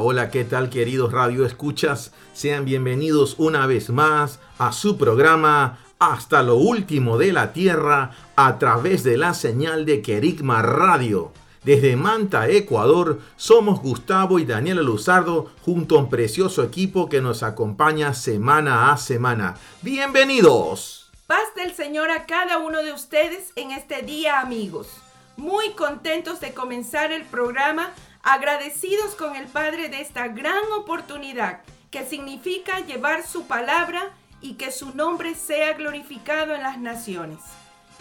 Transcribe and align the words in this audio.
Hola, 0.00 0.30
¿qué 0.30 0.44
tal 0.44 0.68
queridos 0.68 1.12
Radio 1.12 1.46
Escuchas? 1.46 2.12
Sean 2.34 2.64
bienvenidos 2.64 3.36
una 3.38 3.66
vez 3.66 3.90
más 3.90 4.40
a 4.58 4.72
su 4.72 4.98
programa 4.98 5.78
Hasta 5.98 6.42
lo 6.42 6.56
último 6.56 7.16
de 7.16 7.32
la 7.32 7.52
Tierra 7.52 8.10
a 8.36 8.58
través 8.58 9.04
de 9.04 9.16
la 9.16 9.32
señal 9.32 9.86
de 9.86 10.02
Querigma 10.02 10.60
Radio. 10.60 11.32
Desde 11.64 11.96
Manta, 11.96 12.48
Ecuador, 12.48 13.20
somos 13.36 13.80
Gustavo 13.80 14.38
y 14.38 14.44
Daniela 14.44 14.82
Luzardo 14.82 15.50
junto 15.62 15.96
a 15.96 16.00
un 16.00 16.10
precioso 16.10 16.62
equipo 16.62 17.08
que 17.08 17.20
nos 17.20 17.42
acompaña 17.42 18.12
semana 18.12 18.92
a 18.92 18.98
semana. 18.98 19.56
¡Bienvenidos! 19.82 21.10
Paz 21.26 21.54
del 21.56 21.74
Señor 21.74 22.10
a 22.10 22.26
cada 22.26 22.58
uno 22.58 22.82
de 22.82 22.92
ustedes 22.92 23.52
en 23.56 23.72
este 23.72 24.02
día, 24.02 24.40
amigos. 24.40 24.88
Muy 25.36 25.72
contentos 25.72 26.40
de 26.40 26.54
comenzar 26.54 27.12
el 27.12 27.24
programa, 27.24 27.90
agradecidos 28.26 29.14
con 29.14 29.36
el 29.36 29.46
Padre 29.46 29.88
de 29.88 30.00
esta 30.00 30.26
gran 30.26 30.64
oportunidad 30.76 31.60
que 31.92 32.04
significa 32.04 32.80
llevar 32.80 33.24
su 33.24 33.46
palabra 33.46 34.10
y 34.40 34.54
que 34.54 34.72
su 34.72 34.92
nombre 34.96 35.36
sea 35.36 35.74
glorificado 35.74 36.52
en 36.52 36.62
las 36.64 36.76
naciones. 36.76 37.38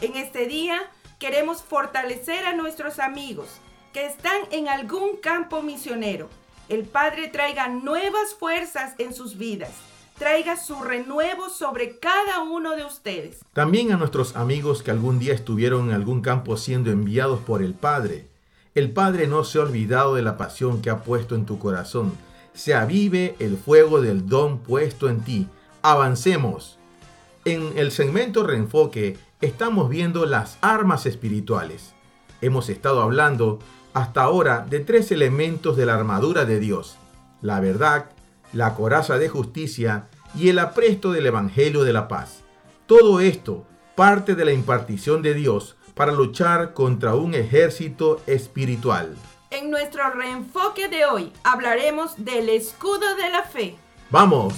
En 0.02 0.16
este 0.16 0.48
día 0.48 0.80
queremos 1.20 1.62
fortalecer 1.62 2.44
a 2.46 2.54
nuestros 2.54 2.98
amigos 2.98 3.50
que 3.94 4.08
están 4.08 4.42
en 4.50 4.68
algún 4.68 5.18
campo 5.18 5.62
misionero. 5.62 6.28
El 6.70 6.86
Padre 6.86 7.28
traiga 7.28 7.68
nuevas 7.68 8.34
fuerzas 8.34 8.96
en 8.98 9.14
sus 9.14 9.38
vidas 9.38 9.72
traiga 10.18 10.56
su 10.56 10.82
renuevo 10.82 11.50
sobre 11.50 12.00
cada 12.00 12.42
uno 12.42 12.78
de 12.78 12.86
ustedes. 12.86 13.44
También 13.52 13.92
a 13.92 13.98
nuestros 13.98 14.38
amigos 14.38 14.82
que 14.82 14.92
algún 14.92 15.20
día 15.20 15.34
estuvieron 15.34 15.90
en 15.90 15.96
algún 15.96 16.22
campo 16.22 16.56
siendo 16.56 16.90
enviados 16.90 17.42
por 17.42 17.62
el 17.62 17.74
Padre. 17.74 18.30
El 18.76 18.92
Padre 18.92 19.28
no 19.28 19.46
se 19.46 19.58
ha 19.58 19.62
olvidado 19.62 20.16
de 20.16 20.22
la 20.22 20.36
pasión 20.36 20.82
que 20.82 20.90
ha 20.90 21.02
puesto 21.02 21.34
en 21.36 21.46
tu 21.46 21.60
corazón. 21.60 22.12
Se 22.54 22.76
avive 22.76 23.38
el 23.40 23.56
fuego 23.56 24.02
del 24.02 24.28
don 24.28 24.60
puesto 24.60 25.08
en 25.08 25.22
ti. 25.22 25.48
Avancemos. 25.82 26.78
En 27.46 27.72
el 27.78 27.94
segmento 27.94 28.44
Reenfoque 28.44 29.18
estamos 29.40 29.90
viendo 29.90 30.26
las 30.26 30.58
armas 30.60 31.06
espirituales. 31.06 31.94
Hemos 32.42 32.68
estado 32.68 33.02
hablando 33.02 33.60
hasta 33.94 34.24
ahora 34.24 34.66
de 34.70 34.82
tres 34.82 35.10
elementos 35.14 35.78
de 35.78 35.86
la 35.86 35.96
armadura 35.96 36.44
de 36.44 36.60
Dios. 36.60 36.98
La 37.42 37.62
verdad, 37.62 38.10
la 38.52 38.76
coraza 38.76 39.18
de 39.18 39.30
justicia 39.30 40.10
y 40.36 40.50
el 40.50 40.60
apresto 40.60 41.14
del 41.14 41.28
Evangelio 41.28 41.86
de 41.86 41.94
la 41.94 42.10
paz. 42.10 42.42
Todo 42.88 43.22
esto 43.22 43.66
parte 43.96 44.36
de 44.36 44.44
la 44.44 44.52
impartición 44.52 45.22
de 45.22 45.34
Dios 45.34 45.78
para 45.96 46.12
luchar 46.12 46.74
contra 46.74 47.16
un 47.16 47.34
ejército 47.34 48.22
espiritual. 48.28 49.16
En 49.50 49.72
nuestro 49.72 50.10
reenfoque 50.10 50.90
de 50.90 51.06
hoy 51.06 51.32
hablaremos 51.44 52.14
del 52.18 52.50
escudo 52.50 53.16
de 53.16 53.30
la 53.30 53.44
fe. 53.44 53.76
¡Vamos! 54.10 54.54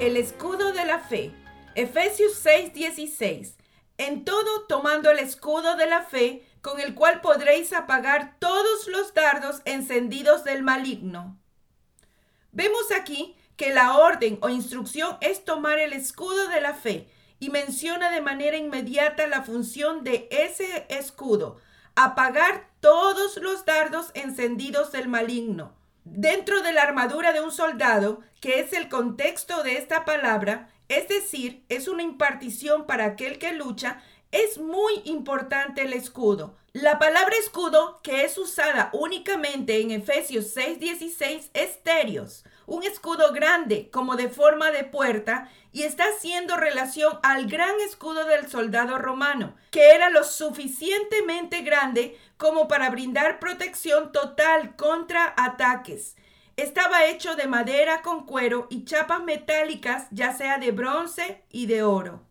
El 0.00 0.16
escudo 0.16 0.72
de 0.72 0.84
la 0.84 0.98
fe. 0.98 1.32
Efesios 1.76 2.32
6:16. 2.44 3.56
En 3.98 4.24
todo 4.24 4.66
tomando 4.68 5.10
el 5.10 5.20
escudo 5.20 5.76
de 5.76 5.86
la 5.86 6.02
fe, 6.02 6.42
con 6.60 6.80
el 6.80 6.94
cual 6.94 7.20
podréis 7.20 7.72
apagar 7.72 8.36
todos 8.40 8.88
los 8.88 9.14
dardos 9.14 9.62
encendidos 9.64 10.42
del 10.42 10.62
maligno. 10.62 11.38
Vemos 12.56 12.90
aquí 12.90 13.36
que 13.58 13.74
la 13.74 13.98
orden 13.98 14.38
o 14.40 14.48
instrucción 14.48 15.18
es 15.20 15.44
tomar 15.44 15.78
el 15.78 15.92
escudo 15.92 16.48
de 16.48 16.62
la 16.62 16.72
fe 16.72 17.06
y 17.38 17.50
menciona 17.50 18.10
de 18.10 18.22
manera 18.22 18.56
inmediata 18.56 19.26
la 19.26 19.42
función 19.42 20.04
de 20.04 20.26
ese 20.30 20.86
escudo, 20.88 21.58
apagar 21.96 22.70
todos 22.80 23.36
los 23.36 23.66
dardos 23.66 24.10
encendidos 24.14 24.90
del 24.90 25.06
maligno. 25.06 25.74
Dentro 26.04 26.62
de 26.62 26.72
la 26.72 26.84
armadura 26.84 27.34
de 27.34 27.42
un 27.42 27.52
soldado, 27.52 28.20
que 28.40 28.60
es 28.60 28.72
el 28.72 28.88
contexto 28.88 29.62
de 29.62 29.76
esta 29.76 30.06
palabra, 30.06 30.70
es 30.88 31.08
decir, 31.08 31.62
es 31.68 31.88
una 31.88 32.04
impartición 32.04 32.86
para 32.86 33.04
aquel 33.04 33.38
que 33.38 33.52
lucha, 33.52 34.02
es 34.32 34.56
muy 34.56 35.02
importante 35.04 35.82
el 35.82 35.92
escudo. 35.92 36.56
La 36.82 36.98
palabra 36.98 37.34
escudo, 37.40 38.00
que 38.02 38.26
es 38.26 38.36
usada 38.36 38.90
únicamente 38.92 39.80
en 39.80 39.92
Efesios 39.92 40.54
6:16, 40.54 41.48
es 41.54 41.82
terios, 41.82 42.44
un 42.66 42.82
escudo 42.84 43.32
grande 43.32 43.88
como 43.90 44.14
de 44.14 44.28
forma 44.28 44.70
de 44.70 44.84
puerta 44.84 45.50
y 45.72 45.84
está 45.84 46.04
haciendo 46.04 46.54
relación 46.58 47.18
al 47.22 47.46
gran 47.46 47.80
escudo 47.80 48.26
del 48.26 48.48
soldado 48.48 48.98
romano, 48.98 49.56
que 49.70 49.94
era 49.94 50.10
lo 50.10 50.22
suficientemente 50.22 51.62
grande 51.62 52.18
como 52.36 52.68
para 52.68 52.90
brindar 52.90 53.38
protección 53.38 54.12
total 54.12 54.76
contra 54.76 55.32
ataques. 55.34 56.14
Estaba 56.58 57.06
hecho 57.06 57.36
de 57.36 57.46
madera 57.46 58.02
con 58.02 58.26
cuero 58.26 58.66
y 58.68 58.84
chapas 58.84 59.24
metálicas, 59.24 60.08
ya 60.10 60.36
sea 60.36 60.58
de 60.58 60.72
bronce 60.72 61.42
y 61.50 61.64
de 61.64 61.82
oro. 61.82 62.26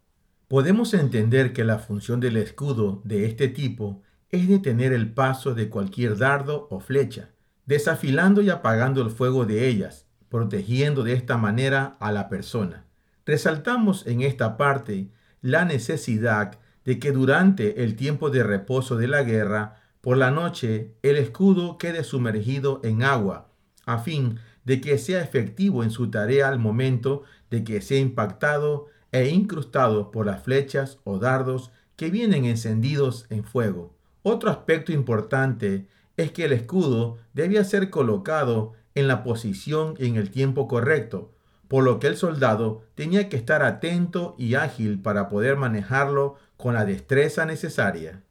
Podemos 0.48 0.94
entender 0.94 1.52
que 1.52 1.64
la 1.64 1.80
función 1.80 2.20
del 2.20 2.38
escudo 2.38 3.02
de 3.04 3.26
este 3.26 3.48
tipo 3.48 4.04
es 4.30 4.48
detener 4.48 4.94
el 4.94 5.14
paso 5.14 5.54
de 5.54 5.70
cualquier 5.70 6.18
dardo 6.18 6.68
o 6.70 6.80
flecha, 6.80 7.30
desafilando 7.66 8.42
y 8.42 8.50
apagando 8.50 9.02
el 9.02 9.10
fuego 9.10 9.46
de 9.46 9.68
ellas, 9.68 10.08
protegiendo 10.30 11.04
de 11.04 11.14
esta 11.14 11.38
manera 11.38 11.98
a 12.00 12.12
la 12.12 12.30
persona. 12.30 12.86
Resaltamos 13.26 14.06
en 14.08 14.22
esta 14.22 14.58
parte 14.58 15.10
la 15.42 15.66
necesidad 15.66 16.60
de 16.84 17.00
que 17.00 17.12
durante 17.12 17.84
el 17.84 17.96
tiempo 17.96 18.30
de 18.30 18.44
reposo 18.44 18.98
de 18.98 19.08
la 19.08 19.24
guerra, 19.24 19.82
por 20.02 20.18
la 20.18 20.30
noche, 20.30 20.94
el 21.02 21.18
escudo 21.18 21.78
quede 21.78 22.04
sumergido 22.04 22.80
en 22.84 23.04
agua, 23.04 23.52
a 23.86 23.98
fin 23.98 24.40
de 24.64 24.82
que 24.82 24.98
sea 24.98 25.22
efectivo 25.22 25.84
en 25.84 25.92
su 25.92 26.12
tarea 26.12 26.50
al 26.50 26.60
momento 26.60 27.24
de 27.50 27.64
que 27.64 27.82
sea 27.82 28.00
impactado 28.00 28.88
e 29.12 29.30
incrustado 29.30 30.12
por 30.12 30.26
las 30.26 30.44
flechas 30.44 31.00
o 31.04 31.18
dardos 31.18 31.72
que 31.96 32.10
vienen 32.10 32.46
encendidos 32.46 33.26
en 33.30 33.44
fuego. 33.44 33.95
Otro 34.28 34.50
aspecto 34.50 34.92
importante 34.92 35.86
es 36.18 36.32
que 36.32 36.46
el 36.46 36.54
escudo 36.54 37.20
debía 37.34 37.64
ser 37.64 37.92
colocado 37.92 38.74
en 38.96 39.08
la 39.08 39.24
posición 39.24 39.94
y 40.00 40.08
en 40.08 40.16
el 40.16 40.32
tiempo 40.32 40.68
correcto, 40.68 41.32
por 41.68 41.84
lo 41.84 42.00
que 42.00 42.08
el 42.08 42.18
soldado 42.18 42.82
tenía 42.96 43.30
que 43.30 43.38
estar 43.38 43.62
atento 43.62 44.34
y 44.40 44.56
ágil 44.56 45.00
para 45.00 45.30
poder 45.30 45.58
manejarlo 45.58 46.38
con 46.58 46.74
la 46.74 46.86
destreza 46.86 47.46
necesaria. 47.46 48.24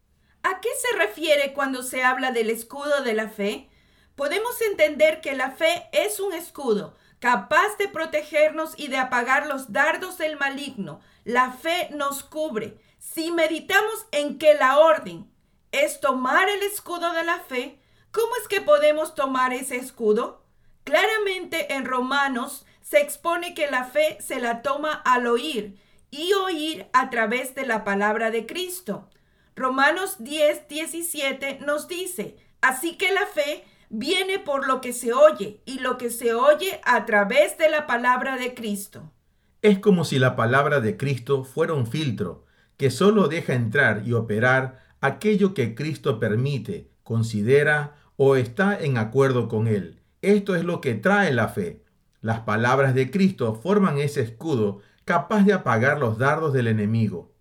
¿A 0.42 0.60
qué 0.60 0.68
se 0.76 0.98
refiere 0.98 1.52
cuando 1.52 1.84
se 1.84 2.02
habla 2.02 2.32
del 2.32 2.50
escudo 2.50 3.04
de 3.04 3.14
la 3.14 3.28
fe? 3.28 3.68
Podemos 4.16 4.60
entender 4.62 5.20
que 5.20 5.36
la 5.36 5.52
fe 5.52 5.84
es 5.92 6.18
un 6.18 6.32
escudo 6.32 6.96
capaz 7.20 7.78
de 7.78 7.86
protegernos 7.86 8.74
y 8.76 8.88
de 8.88 8.96
apagar 8.96 9.46
los 9.46 9.72
dardos 9.72 10.18
del 10.18 10.38
maligno. 10.38 10.98
La 11.22 11.52
fe 11.52 11.90
nos 11.92 12.24
cubre. 12.24 12.78
Si 12.98 13.30
meditamos 13.30 14.06
en 14.10 14.38
que 14.38 14.54
la 14.54 14.80
orden 14.80 15.32
es 15.82 15.98
tomar 15.98 16.48
el 16.48 16.62
escudo 16.62 17.12
de 17.12 17.24
la 17.24 17.40
fe, 17.40 17.80
¿cómo 18.12 18.28
es 18.40 18.46
que 18.46 18.60
podemos 18.60 19.16
tomar 19.16 19.52
ese 19.52 19.76
escudo? 19.76 20.44
Claramente 20.84 21.74
en 21.74 21.84
Romanos 21.84 22.64
se 22.80 23.00
expone 23.00 23.54
que 23.54 23.68
la 23.68 23.84
fe 23.84 24.18
se 24.20 24.38
la 24.38 24.62
toma 24.62 24.92
al 24.92 25.26
oír 25.26 25.76
y 26.12 26.32
oír 26.34 26.86
a 26.92 27.10
través 27.10 27.56
de 27.56 27.66
la 27.66 27.82
palabra 27.82 28.30
de 28.30 28.46
Cristo. 28.46 29.08
Romanos 29.56 30.16
10, 30.20 30.68
17 30.68 31.58
nos 31.66 31.88
dice, 31.88 32.36
así 32.60 32.96
que 32.96 33.12
la 33.12 33.26
fe 33.26 33.64
viene 33.88 34.38
por 34.38 34.68
lo 34.68 34.80
que 34.80 34.92
se 34.92 35.12
oye 35.12 35.60
y 35.64 35.80
lo 35.80 35.98
que 35.98 36.10
se 36.10 36.34
oye 36.34 36.80
a 36.84 37.04
través 37.04 37.58
de 37.58 37.68
la 37.68 37.86
palabra 37.86 38.36
de 38.36 38.54
Cristo. 38.54 39.10
Es 39.60 39.80
como 39.80 40.04
si 40.04 40.20
la 40.20 40.36
palabra 40.36 40.80
de 40.80 40.96
Cristo 40.96 41.42
fuera 41.42 41.72
un 41.72 41.88
filtro 41.88 42.44
que 42.76 42.90
solo 42.90 43.26
deja 43.26 43.54
entrar 43.54 44.02
y 44.06 44.12
operar 44.12 44.83
aquello 45.04 45.52
que 45.52 45.74
Cristo 45.74 46.18
permite, 46.18 46.88
considera 47.02 47.96
o 48.16 48.36
está 48.36 48.78
en 48.78 48.96
acuerdo 48.96 49.48
con 49.48 49.68
él. 49.68 50.00
Esto 50.22 50.56
es 50.56 50.64
lo 50.64 50.80
que 50.80 50.94
trae 50.94 51.30
la 51.34 51.48
fe. 51.48 51.84
Las 52.22 52.40
palabras 52.40 52.94
de 52.94 53.10
Cristo 53.10 53.54
forman 53.54 53.98
ese 53.98 54.22
escudo 54.22 54.80
capaz 55.04 55.44
de 55.44 55.52
apagar 55.52 55.98
los 55.98 56.16
dardos 56.16 56.54
del 56.54 56.68
enemigo. 56.68 57.34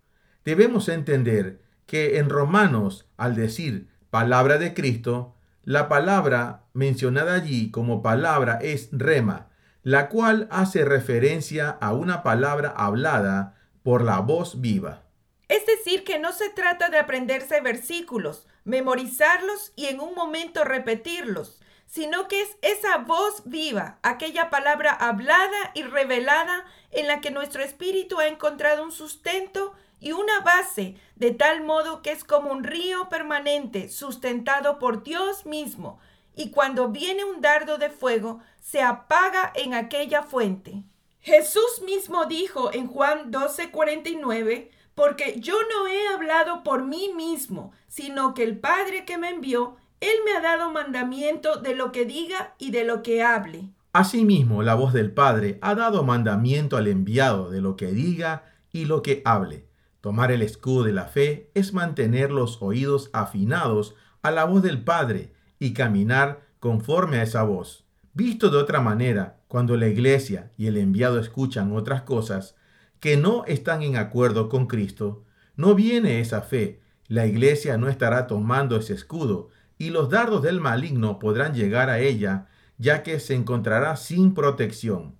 Debemos 0.44 0.90
entender 0.90 1.62
que 1.86 2.18
en 2.18 2.28
Romanos, 2.28 3.08
al 3.16 3.34
decir 3.34 3.88
palabra 4.10 4.58
de 4.58 4.74
Cristo, 4.74 5.34
la 5.62 5.88
palabra 5.88 6.64
mencionada 6.74 7.32
allí 7.32 7.70
como 7.70 8.02
palabra 8.02 8.58
es 8.60 8.90
rema, 8.92 9.48
la 9.82 10.10
cual 10.10 10.48
hace 10.50 10.84
referencia 10.84 11.70
a 11.70 11.94
una 11.94 12.22
palabra 12.22 12.74
hablada 12.76 13.54
por 13.82 14.02
la 14.04 14.20
voz 14.20 14.60
viva. 14.60 15.03
Es 15.48 15.66
decir, 15.66 16.04
que 16.04 16.18
no 16.18 16.32
se 16.32 16.48
trata 16.48 16.88
de 16.88 16.98
aprenderse 16.98 17.60
versículos, 17.60 18.46
memorizarlos 18.64 19.72
y 19.76 19.86
en 19.86 20.00
un 20.00 20.14
momento 20.14 20.64
repetirlos, 20.64 21.60
sino 21.86 22.28
que 22.28 22.42
es 22.42 22.56
esa 22.62 22.98
voz 22.98 23.42
viva, 23.44 23.98
aquella 24.02 24.50
palabra 24.50 24.90
hablada 24.92 25.70
y 25.74 25.82
revelada 25.82 26.64
en 26.90 27.06
la 27.06 27.20
que 27.20 27.30
nuestro 27.30 27.62
espíritu 27.62 28.18
ha 28.18 28.26
encontrado 28.26 28.82
un 28.82 28.92
sustento 28.92 29.74
y 30.00 30.12
una 30.12 30.40
base, 30.40 30.96
de 31.16 31.30
tal 31.30 31.62
modo 31.62 32.02
que 32.02 32.10
es 32.10 32.24
como 32.24 32.50
un 32.50 32.64
río 32.64 33.08
permanente 33.08 33.88
sustentado 33.88 34.78
por 34.78 35.02
Dios 35.02 35.46
mismo, 35.46 35.98
y 36.34 36.50
cuando 36.50 36.88
viene 36.88 37.24
un 37.24 37.40
dardo 37.40 37.78
de 37.78 37.90
fuego, 37.90 38.40
se 38.60 38.82
apaga 38.82 39.52
en 39.54 39.72
aquella 39.72 40.22
fuente. 40.22 40.82
Jesús 41.20 41.80
mismo 41.86 42.26
dijo 42.26 42.72
en 42.72 42.88
Juan 42.88 43.30
12:49, 43.30 44.70
porque 44.94 45.40
yo 45.40 45.54
no 45.54 45.86
he 45.88 46.08
hablado 46.14 46.62
por 46.62 46.84
mí 46.84 47.10
mismo, 47.16 47.72
sino 47.88 48.34
que 48.34 48.44
el 48.44 48.58
Padre 48.58 49.04
que 49.04 49.18
me 49.18 49.30
envió, 49.30 49.76
Él 50.00 50.16
me 50.24 50.32
ha 50.32 50.40
dado 50.40 50.70
mandamiento 50.70 51.56
de 51.56 51.74
lo 51.74 51.92
que 51.92 52.04
diga 52.04 52.54
y 52.58 52.70
de 52.70 52.84
lo 52.84 53.02
que 53.02 53.22
hable. 53.22 53.70
Asimismo, 53.92 54.62
la 54.62 54.74
voz 54.74 54.92
del 54.92 55.12
Padre 55.12 55.58
ha 55.62 55.74
dado 55.74 56.02
mandamiento 56.02 56.76
al 56.76 56.88
enviado 56.88 57.50
de 57.50 57.60
lo 57.60 57.76
que 57.76 57.92
diga 57.92 58.44
y 58.72 58.86
lo 58.86 59.02
que 59.02 59.22
hable. 59.24 59.66
Tomar 60.00 60.32
el 60.32 60.42
escudo 60.42 60.84
de 60.84 60.92
la 60.92 61.06
fe 61.06 61.50
es 61.54 61.72
mantener 61.72 62.30
los 62.30 62.60
oídos 62.60 63.08
afinados 63.12 63.94
a 64.22 64.30
la 64.30 64.44
voz 64.44 64.62
del 64.62 64.82
Padre 64.82 65.32
y 65.58 65.72
caminar 65.72 66.42
conforme 66.60 67.18
a 67.18 67.22
esa 67.22 67.42
voz. 67.42 67.84
Visto 68.12 68.50
de 68.50 68.58
otra 68.58 68.80
manera, 68.80 69.38
cuando 69.48 69.76
la 69.76 69.86
iglesia 69.86 70.50
y 70.56 70.66
el 70.66 70.76
enviado 70.76 71.18
escuchan 71.18 71.72
otras 71.72 72.02
cosas 72.02 72.56
que 73.04 73.18
no 73.18 73.44
están 73.44 73.82
en 73.82 73.96
acuerdo 73.96 74.48
con 74.48 74.66
Cristo, 74.66 75.24
no 75.56 75.74
viene 75.74 76.20
esa 76.20 76.40
fe. 76.40 76.80
La 77.06 77.26
iglesia 77.26 77.76
no 77.76 77.90
estará 77.90 78.26
tomando 78.26 78.78
ese 78.78 78.94
escudo 78.94 79.50
y 79.76 79.90
los 79.90 80.08
dardos 80.08 80.40
del 80.40 80.58
maligno 80.58 81.18
podrán 81.18 81.52
llegar 81.52 81.90
a 81.90 81.98
ella, 81.98 82.46
ya 82.78 83.02
que 83.02 83.20
se 83.20 83.34
encontrará 83.34 83.96
sin 83.96 84.32
protección. 84.32 85.16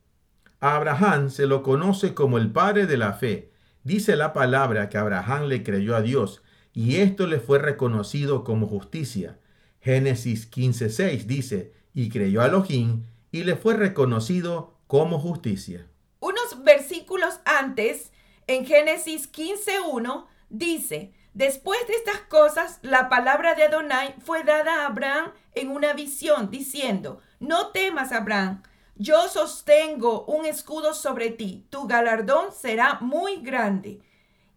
A 0.60 0.76
Abraham 0.76 1.28
se 1.28 1.44
lo 1.44 1.62
conoce 1.62 2.14
como 2.14 2.38
el 2.38 2.50
padre 2.52 2.86
de 2.86 2.96
la 2.96 3.12
fe, 3.12 3.52
Dice 3.82 4.16
la 4.16 4.32
palabra 4.32 4.88
que 4.88 4.96
Abraham 4.96 5.48
le 5.48 5.62
creyó 5.62 5.94
a 5.94 6.00
Dios 6.00 6.42
y 6.72 6.96
esto 6.96 7.26
le 7.26 7.38
fue 7.38 7.58
reconocido 7.58 8.44
como 8.44 8.66
justicia. 8.66 9.38
Génesis 9.80 10.50
15:6 10.50 11.26
dice, 11.26 11.74
y 11.92 12.08
creyó 12.08 12.40
a 12.40 12.46
Elohim 12.46 13.02
y 13.30 13.44
le 13.44 13.56
fue 13.56 13.76
reconocido 13.76 14.72
como 14.86 15.18
justicia. 15.18 15.86
Unos 16.20 16.64
versículos 16.64 16.93
antes, 17.44 18.12
en 18.46 18.66
Génesis 18.66 19.30
15:1, 19.30 20.26
dice, 20.48 21.12
Después 21.34 21.84
de 21.88 21.94
estas 21.94 22.20
cosas, 22.20 22.78
la 22.82 23.08
palabra 23.08 23.56
de 23.56 23.64
Adonai 23.64 24.14
fue 24.24 24.44
dada 24.44 24.82
a 24.82 24.86
Abraham 24.86 25.32
en 25.56 25.70
una 25.70 25.92
visión, 25.92 26.48
diciendo, 26.48 27.20
No 27.40 27.72
temas, 27.72 28.12
Abraham, 28.12 28.62
yo 28.94 29.28
sostengo 29.28 30.24
un 30.26 30.46
escudo 30.46 30.94
sobre 30.94 31.30
ti, 31.30 31.66
tu 31.70 31.88
galardón 31.88 32.52
será 32.52 32.98
muy 33.00 33.38
grande. 33.38 34.00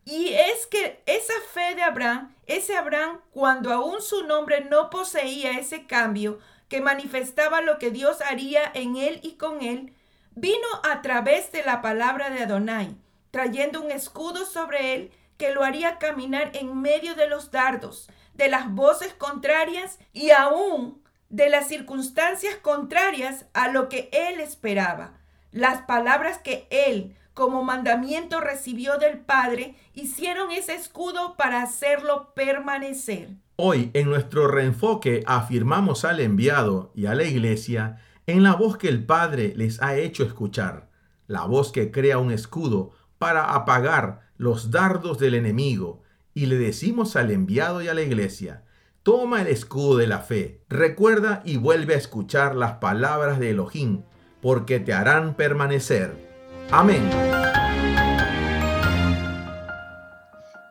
Y 0.06 0.34
es 0.34 0.68
que 0.68 1.02
esa 1.08 1.34
fe 1.52 1.74
de 1.74 1.82
Abraham, 1.82 2.36
ese 2.46 2.78
Abraham, 2.78 3.22
cuando 3.32 3.74
aún 3.74 4.00
su 4.00 4.26
nombre 4.26 4.64
no 4.64 4.92
poseía 4.92 5.58
ese 5.58 5.88
cambio 5.88 6.38
que 6.70 6.80
manifestaba 6.80 7.62
lo 7.62 7.80
que 7.80 7.90
Dios 7.90 8.22
haría 8.22 8.72
en 8.76 8.98
él 8.98 9.20
y 9.24 9.34
con 9.34 9.64
él, 9.64 9.94
vino 10.38 10.68
a 10.84 11.02
través 11.02 11.52
de 11.52 11.64
la 11.64 11.82
palabra 11.82 12.30
de 12.30 12.44
Adonai, 12.44 12.96
trayendo 13.32 13.82
un 13.82 13.92
escudo 13.92 14.46
sobre 14.46 14.94
él 14.94 15.12
que 15.38 15.52
lo 15.52 15.64
haría 15.64 15.98
caminar 15.98 16.52
en 16.54 16.80
medio 16.80 17.16
de 17.16 17.28
los 17.28 17.50
dardos, 17.50 18.08
de 18.36 18.48
las 18.48 18.72
voces 18.72 19.16
contrarias 19.16 19.98
y 20.14 20.30
aún 20.30 21.02
de 21.30 21.50
las 21.50 21.68
circunstancias 21.68 22.56
contrarias 22.62 23.46
a 23.54 23.70
lo 23.70 23.90
que 23.90 24.10
él 24.14 24.40
esperaba. 24.40 25.14
Las 25.52 25.82
palabras 25.82 26.38
que 26.38 26.68
él 26.70 27.16
como 27.34 27.64
mandamiento 27.64 28.40
recibió 28.40 28.98
del 28.98 29.20
Padre 29.20 29.76
hicieron 29.94 30.52
ese 30.52 30.76
escudo 30.76 31.36
para 31.36 31.64
hacerlo 31.64 32.34
permanecer. 32.36 33.30
Hoy 33.56 33.90
en 33.94 34.08
nuestro 34.08 34.48
reenfoque 34.48 35.24
afirmamos 35.26 36.06
al 36.06 36.20
enviado 36.20 36.92
y 36.94 37.08
a 37.08 37.16
la 37.16 37.24
iglesia 37.24 38.00
en 38.28 38.44
la 38.44 38.56
voz 38.56 38.78
que 38.78 38.90
el 38.90 39.06
Padre 39.06 39.54
les 39.56 39.82
ha 39.82 39.96
hecho 39.96 40.24
escuchar, 40.24 40.90
la 41.28 41.46
voz 41.46 41.72
que 41.72 41.92
crea 41.92 42.18
un 42.18 42.32
escudo 42.32 42.92
para 43.18 43.56
apagar 43.56 44.30
los 44.38 44.70
dardos 44.70 45.18
del 45.18 45.34
enemigo, 45.34 46.04
y 46.34 46.46
le 46.46 46.58
decimos 46.58 47.16
al 47.16 47.32
enviado 47.32 47.82
y 47.82 47.88
a 47.88 47.94
la 47.94 48.02
iglesia, 48.02 48.64
Toma 49.02 49.42
el 49.42 49.48
escudo 49.48 49.96
de 49.96 50.06
la 50.06 50.20
fe, 50.20 50.66
recuerda 50.68 51.42
y 51.46 51.56
vuelve 51.56 51.94
a 51.94 51.98
escuchar 51.98 52.56
las 52.56 52.74
palabras 52.74 53.40
de 53.40 53.52
Elohim, 53.52 54.04
porque 54.42 54.82
te 54.82 54.92
harán 54.92 55.36
permanecer. 55.36 56.28
Amén. 56.70 57.10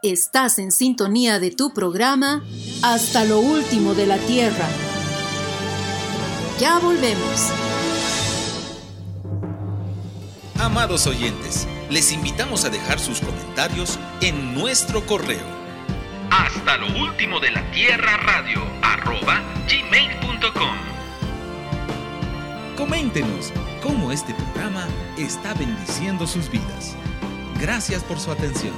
Estás 0.02 0.58
en 0.58 0.70
sintonía 0.70 1.40
de 1.40 1.50
tu 1.50 1.72
programa 1.72 2.44
Hasta 2.82 3.24
lo 3.24 3.40
último 3.40 3.94
de 3.94 4.06
la 4.06 4.18
tierra. 4.18 4.68
Ya 6.58 6.78
volvemos. 6.78 7.52
Amados 10.58 11.06
oyentes, 11.06 11.68
les 11.90 12.12
invitamos 12.12 12.64
a 12.64 12.70
dejar 12.70 12.98
sus 12.98 13.20
comentarios 13.20 13.98
en 14.22 14.54
nuestro 14.54 15.04
correo 15.04 15.56
hasta 16.30 16.76
lo 16.76 16.86
último 17.02 17.40
de 17.40 17.50
la 17.50 17.70
tierra 17.70 18.16
radio 18.16 18.62
arroba 18.82 19.42
gmail.com. 19.68 20.76
Coméntenos 22.76 23.52
cómo 23.82 24.12
este 24.12 24.34
programa 24.34 24.86
está 25.16 25.54
bendiciendo 25.54 26.26
sus 26.26 26.50
vidas. 26.50 26.96
Gracias 27.60 28.02
por 28.02 28.18
su 28.18 28.30
atención. 28.30 28.74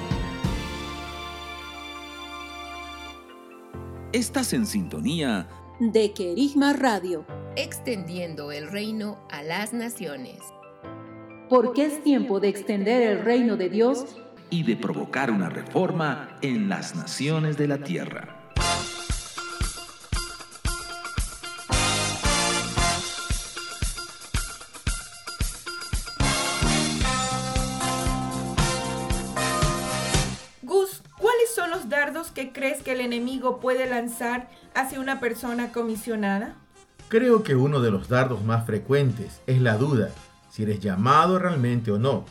Estás 4.12 4.52
en 4.52 4.66
sintonía 4.66 5.49
de 5.78 6.12
Querigma 6.12 6.73
Radio, 6.73 7.25
extendiendo 7.54 8.50
el 8.50 8.68
reino 8.68 9.18
a 9.30 9.44
las 9.44 9.73
naciones. 9.73 10.40
Porque 11.49 11.87
es 11.87 12.02
tiempo 12.02 12.40
de 12.40 12.49
extender 12.49 13.02
el 13.02 13.25
reino 13.25 13.56
de 13.56 13.68
Dios 13.68 14.16
y 14.50 14.64
de 14.64 14.76
provocar 14.76 15.30
una 15.30 15.49
reforma 15.49 16.37
en 16.42 16.68
las 16.68 16.97
naciones 16.97 17.56
de 17.56 17.68
la 17.68 17.78
tierra. 17.78 18.38
Crees 32.59 32.83
que 32.83 32.93
el 32.93 33.00
enemigo 33.00 33.61
puede 33.61 33.87
lanzar 33.87 34.49
hacia 34.75 34.99
una 34.99 35.21
persona 35.21 35.71
comisionada? 35.71 36.57
Creo 37.09 37.45
que 37.45 37.55
uno 37.55 37.81
de 37.81 37.93
los 37.93 38.09
dardos 38.09 38.43
más 38.45 38.67
frecuentes 38.67 39.41
es 39.47 39.62
la 39.62 39.77
duda, 39.77 40.11
si 40.50 40.65
eres 40.65 40.81
llamado 40.81 41.38
realmente 41.38 41.93
o 41.93 41.99
no 41.99 42.25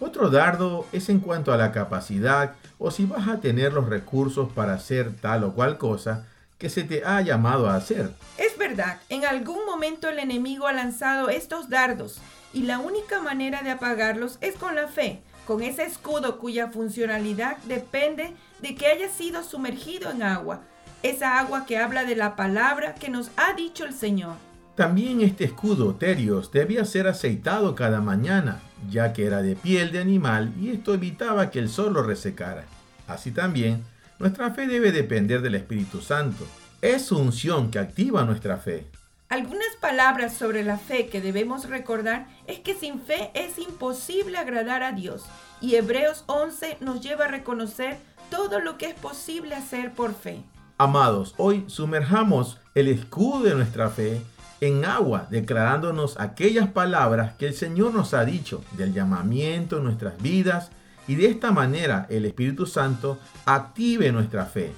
otro 0.00 0.30
dardo 0.30 0.86
es 0.92 1.10
en 1.10 1.20
cuanto 1.20 1.52
a 1.52 1.58
la 1.58 1.72
capacidad 1.72 2.54
o 2.78 2.90
si 2.90 3.04
vas 3.04 3.28
a 3.28 3.40
tener 3.40 3.74
los 3.74 3.86
recursos 3.86 4.50
para 4.50 4.72
hacer 4.72 5.14
tal 5.14 5.44
o 5.44 5.52
cual 5.52 5.76
cosa 5.76 6.26
que 6.56 6.70
se 6.70 6.84
te 6.84 7.04
ha 7.04 7.20
llamado 7.20 7.68
a 7.68 7.76
hacer. 7.76 8.10
Es 8.38 8.56
verdad, 8.56 8.98
en 9.10 9.26
algún 9.26 9.66
momento 9.66 10.08
el 10.08 10.18
enemigo 10.18 10.66
ha 10.66 10.72
lanzado 10.72 11.28
estos 11.28 11.68
dardos 11.68 12.18
y 12.54 12.62
la 12.62 12.78
única 12.78 13.20
manera 13.20 13.62
de 13.62 13.70
apagarlos 13.70 14.38
es 14.40 14.56
con 14.56 14.74
la 14.74 14.88
fe, 14.88 15.22
con 15.46 15.62
ese 15.62 15.84
escudo 15.84 16.38
cuya 16.38 16.68
funcionalidad 16.68 17.58
depende 17.64 18.34
de 18.62 18.74
que 18.74 18.86
haya 18.86 19.08
sido 19.08 19.42
sumergido 19.42 20.10
en 20.10 20.22
agua, 20.22 20.62
esa 21.02 21.38
agua 21.38 21.64
que 21.66 21.78
habla 21.78 22.04
de 22.04 22.16
la 22.16 22.36
palabra 22.36 22.94
que 22.94 23.08
nos 23.08 23.30
ha 23.36 23.54
dicho 23.54 23.84
el 23.84 23.94
Señor. 23.94 24.34
También 24.74 25.20
este 25.20 25.44
escudo, 25.44 25.94
Terios, 25.94 26.52
debía 26.52 26.84
ser 26.84 27.06
aceitado 27.06 27.74
cada 27.74 28.00
mañana, 28.00 28.60
ya 28.88 29.12
que 29.12 29.26
era 29.26 29.42
de 29.42 29.56
piel 29.56 29.92
de 29.92 30.00
animal 30.00 30.52
y 30.58 30.70
esto 30.70 30.94
evitaba 30.94 31.50
que 31.50 31.58
el 31.58 31.68
sol 31.68 31.92
lo 31.92 32.02
resecara. 32.02 32.64
Así 33.06 33.30
también, 33.30 33.84
nuestra 34.18 34.52
fe 34.52 34.66
debe 34.66 34.92
depender 34.92 35.42
del 35.42 35.56
Espíritu 35.56 36.00
Santo. 36.00 36.46
Es 36.80 37.06
su 37.06 37.18
unción 37.18 37.70
que 37.70 37.78
activa 37.78 38.24
nuestra 38.24 38.56
fe. 38.56 38.86
Algunas 39.28 39.76
palabras 39.80 40.34
sobre 40.34 40.64
la 40.64 40.78
fe 40.78 41.08
que 41.08 41.20
debemos 41.20 41.68
recordar 41.68 42.26
es 42.46 42.58
que 42.60 42.74
sin 42.74 43.00
fe 43.00 43.30
es 43.34 43.58
imposible 43.58 44.38
agradar 44.38 44.82
a 44.82 44.92
Dios 44.92 45.24
y 45.60 45.76
Hebreos 45.76 46.24
11 46.26 46.78
nos 46.80 47.00
lleva 47.00 47.26
a 47.26 47.28
reconocer 47.28 47.98
todo 48.30 48.60
lo 48.60 48.78
que 48.78 48.86
es 48.86 48.94
posible 48.94 49.54
hacer 49.54 49.92
por 49.92 50.14
fe. 50.14 50.42
Amados, 50.78 51.34
hoy 51.36 51.64
sumerjamos 51.66 52.58
el 52.74 52.88
escudo 52.88 53.42
de 53.42 53.54
nuestra 53.54 53.90
fe 53.90 54.22
en 54.60 54.84
agua, 54.84 55.26
declarándonos 55.30 56.18
aquellas 56.18 56.68
palabras 56.68 57.34
que 57.34 57.48
el 57.48 57.54
Señor 57.54 57.92
nos 57.92 58.14
ha 58.14 58.24
dicho 58.24 58.64
del 58.72 58.94
llamamiento 58.94 59.78
en 59.78 59.84
nuestras 59.84 60.16
vidas 60.22 60.70
y 61.06 61.16
de 61.16 61.26
esta 61.26 61.50
manera 61.50 62.06
el 62.08 62.24
Espíritu 62.24 62.66
Santo 62.66 63.18
active 63.44 64.12
nuestra 64.12 64.46
fe. 64.46 64.72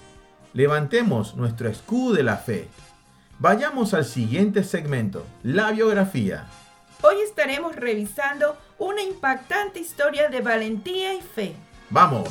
Levantemos 0.54 1.36
nuestro 1.36 1.68
escudo 1.68 2.14
de 2.14 2.22
la 2.22 2.36
fe 2.36 2.68
Vayamos 3.42 3.92
al 3.92 4.04
siguiente 4.04 4.62
segmento, 4.62 5.26
la 5.42 5.72
biografía. 5.72 6.46
Hoy 7.02 7.16
estaremos 7.24 7.74
revisando 7.74 8.56
una 8.78 9.02
impactante 9.02 9.80
historia 9.80 10.28
de 10.28 10.40
valentía 10.40 11.12
y 11.14 11.20
fe. 11.20 11.56
¡Vamos! 11.90 12.28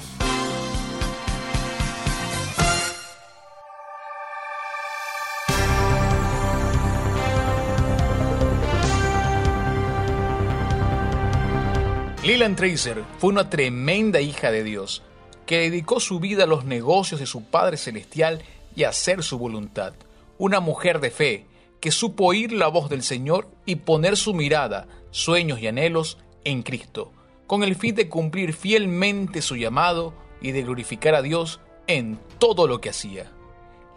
Lilian 12.31 12.55
Tracer 12.55 13.03
fue 13.17 13.31
una 13.31 13.50
tremenda 13.50 14.21
hija 14.21 14.51
de 14.51 14.63
Dios, 14.63 15.03
que 15.45 15.57
dedicó 15.57 16.00
su 16.00 16.21
vida 16.21 16.45
a 16.45 16.47
los 16.47 16.63
negocios 16.63 17.19
de 17.19 17.25
su 17.25 17.43
Padre 17.43 17.75
Celestial 17.75 18.41
y 18.73 18.85
a 18.85 18.89
hacer 18.89 19.21
su 19.21 19.38
voluntad 19.38 19.91
una 20.38 20.61
mujer 20.61 21.01
de 21.01 21.11
fe 21.11 21.45
que 21.81 21.91
supo 21.91 22.27
oír 22.27 22.53
la 22.53 22.69
voz 22.69 22.89
del 22.89 23.03
Señor 23.03 23.50
y 23.65 23.75
poner 23.75 24.15
su 24.15 24.33
mirada, 24.33 24.88
sueños 25.09 25.59
y 25.59 25.67
anhelos 25.67 26.19
en 26.45 26.63
Cristo, 26.63 27.11
con 27.47 27.63
el 27.63 27.75
fin 27.75 27.95
de 27.95 28.07
cumplir 28.07 28.53
fielmente 28.53 29.41
su 29.41 29.57
llamado 29.57 30.13
y 30.39 30.53
de 30.53 30.63
glorificar 30.63 31.15
a 31.15 31.21
Dios 31.21 31.59
en 31.88 32.17
todo 32.39 32.65
lo 32.65 32.79
que 32.79 32.91
hacía. 32.91 33.29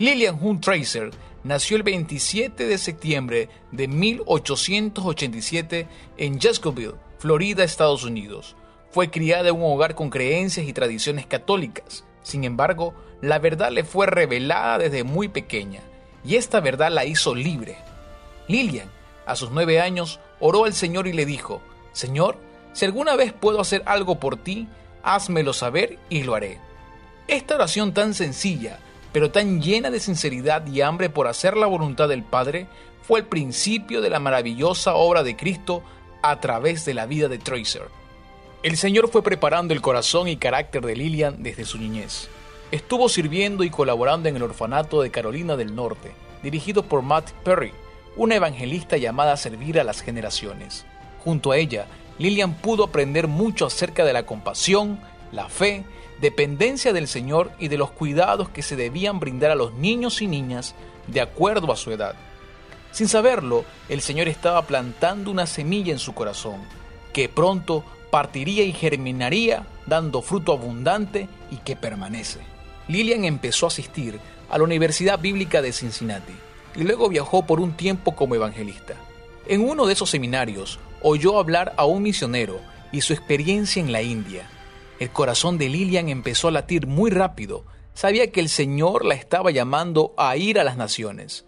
Lillian 0.01 0.41
Hunt 0.43 0.65
Tracer 0.65 1.13
nació 1.45 1.77
el 1.77 1.85
27 1.85 2.67
de 2.67 2.79
septiembre 2.79 3.49
de 3.71 3.87
1887 3.87 5.87
en 6.17 6.41
Jacksonville, 6.41 6.95
Florida, 7.19 7.65
Estados 7.65 8.05
Unidos. 8.05 8.57
Fue 8.91 9.11
criada 9.11 9.49
en 9.49 9.57
un 9.57 9.73
hogar 9.73 9.95
con 9.95 10.11
creencias 10.11 10.67
y 10.67 10.73
tradiciones 10.73 11.27
católicas. 11.27 12.05
Sin 12.23 12.45
embargo, 12.45 12.95
la 13.21 13.39
verdad 13.39 13.71
le 13.71 13.85
fue 13.85 14.07
revelada 14.07 14.79
desde 14.79 15.05
muy 15.05 15.29
pequeña 15.29 15.81
y 16.25 16.37
esta 16.37 16.61
verdad 16.61 16.91
la 16.91 17.05
hizo 17.05 17.35
libre. 17.35 17.77
Lilian, 18.49 18.91
a 19.27 19.37
sus 19.37 19.51
nueve 19.51 19.81
años, 19.81 20.21
oró 20.41 20.65
al 20.65 20.75
Señor 20.75 21.07
y 21.07 21.13
le 21.13 21.27
dijo, 21.27 21.61
Señor, 21.93 22.39
si 22.73 22.85
alguna 22.85 23.17
vez 23.17 23.33
puedo 23.33 23.61
hacer 23.61 23.83
algo 23.87 24.19
por 24.19 24.37
ti, 24.37 24.69
házmelo 25.03 25.53
saber 25.53 25.99
y 26.09 26.23
lo 26.23 26.35
haré. 26.35 26.59
Esta 27.29 27.55
oración 27.55 27.95
tan 27.95 28.15
sencilla, 28.15 28.79
pero 29.13 29.31
tan 29.31 29.63
llena 29.63 29.91
de 29.91 30.01
sinceridad 30.01 30.67
y 30.67 30.81
hambre 30.81 31.09
por 31.09 31.29
hacer 31.29 31.57
la 31.57 31.67
voluntad 31.67 32.09
del 32.09 32.23
Padre, 32.23 32.67
fue 33.03 33.21
el 33.21 33.27
principio 33.27 34.01
de 34.01 34.11
la 34.11 34.19
maravillosa 34.19 34.95
obra 34.95 35.23
de 35.23 35.37
Cristo 35.37 35.83
a 36.25 36.41
través 36.41 36.87
de 36.87 36.95
la 36.95 37.05
vida 37.05 37.29
de 37.29 37.37
Tracer. 37.37 37.83
El 38.63 38.79
Señor 38.79 39.11
fue 39.11 39.23
preparando 39.23 39.75
el 39.75 39.83
corazón 39.83 40.27
y 40.27 40.39
carácter 40.39 40.83
de 40.87 40.97
Lilian 40.97 41.43
desde 41.43 41.67
su 41.67 41.77
niñez. 41.77 42.31
Estuvo 42.71 43.11
sirviendo 43.11 43.63
y 43.63 43.69
colaborando 43.69 44.31
en 44.31 44.37
el 44.37 44.43
orfanato 44.43 45.03
de 45.03 45.11
Carolina 45.11 45.55
del 45.55 45.75
Norte, 45.75 46.15
dirigido 46.43 46.83
por 46.83 47.03
Matt 47.03 47.31
Perry, 47.45 47.75
una 48.17 48.37
evangelista 48.37 48.97
llamada 48.97 49.35
a 49.35 49.37
servir 49.37 49.79
a 49.79 49.85
las 49.85 50.01
generaciones. 50.01 50.87
Junto 51.23 51.53
a 51.53 51.59
ella, 51.59 51.89
Lillian 52.19 52.55
pudo 52.55 52.85
aprender 52.85 53.29
mucho 53.29 53.67
acerca 53.67 54.03
de 54.03 54.15
la 54.15 54.25
compasión, 54.25 55.01
la 55.31 55.51
fe, 55.51 55.85
dependencia 56.23 56.95
del 56.95 57.07
Señor 57.07 57.51
y 57.59 57.69
de 57.69 57.77
los 57.77 57.91
cuidados 57.91 58.49
que 58.49 58.63
se 58.63 58.77
debían 58.77 59.21
brindar 59.21 59.51
a 59.51 59.57
los 59.57 59.75
niños 59.75 60.23
y 60.23 60.27
niñas 60.27 60.75
de 61.07 61.21
acuerdo 61.21 61.71
a 61.71 61.77
su 61.77 61.91
edad. 61.91 62.15
Sin 62.95 63.09
saberlo, 63.09 63.65
el 63.89 64.01
Señor 64.01 64.29
estaba 64.29 64.63
plantando 64.63 65.33
una 65.33 65.47
semilla 65.47 65.93
en 65.93 65.99
su 65.99 66.15
corazón, 66.15 66.61
que 67.13 67.29
pronto 67.29 67.85
partiría 68.13 68.63
y 68.63 68.73
germinaría 68.73 69.67
dando 69.85 70.23
fruto 70.23 70.53
abundante 70.53 71.29
y 71.51 71.57
que 71.57 71.75
permanece. 71.75 72.39
Lillian 72.87 73.25
empezó 73.25 73.67
a 73.67 73.69
asistir 73.69 74.21
a 74.49 74.59
la 74.59 74.65
Universidad 74.65 75.19
Bíblica 75.19 75.61
de 75.61 75.73
Cincinnati 75.73 76.35
y 76.77 76.85
luego 76.85 77.09
viajó 77.09 77.45
por 77.45 77.59
un 77.59 77.73
tiempo 77.73 78.15
como 78.15 78.37
evangelista. 78.37 78.95
En 79.49 79.69
uno 79.69 79.87
de 79.87 79.95
esos 79.95 80.11
seminarios 80.11 80.79
oyó 81.03 81.41
hablar 81.41 81.75
a 81.77 81.87
un 81.87 82.01
misionero 82.01 82.61
y 82.93 83.01
su 83.01 83.13
experiencia 83.13 83.83
en 83.83 83.91
la 83.91 84.03
India. 84.03 84.49
El 85.01 85.11
corazón 85.11 85.59
de 85.59 85.69
Lillian 85.69 86.11
empezó 86.11 86.47
a 86.47 86.53
latir 86.53 86.87
muy 86.87 87.11
rápido. 87.11 87.65
Sabía 87.93 88.31
que 88.31 88.39
el 88.39 88.49
Señor 88.49 89.05
la 89.05 89.15
estaba 89.15 89.51
llamando 89.51 90.15
a 90.17 90.37
ir 90.37 90.61
a 90.61 90.65
las 90.65 90.77
naciones. 90.77 91.45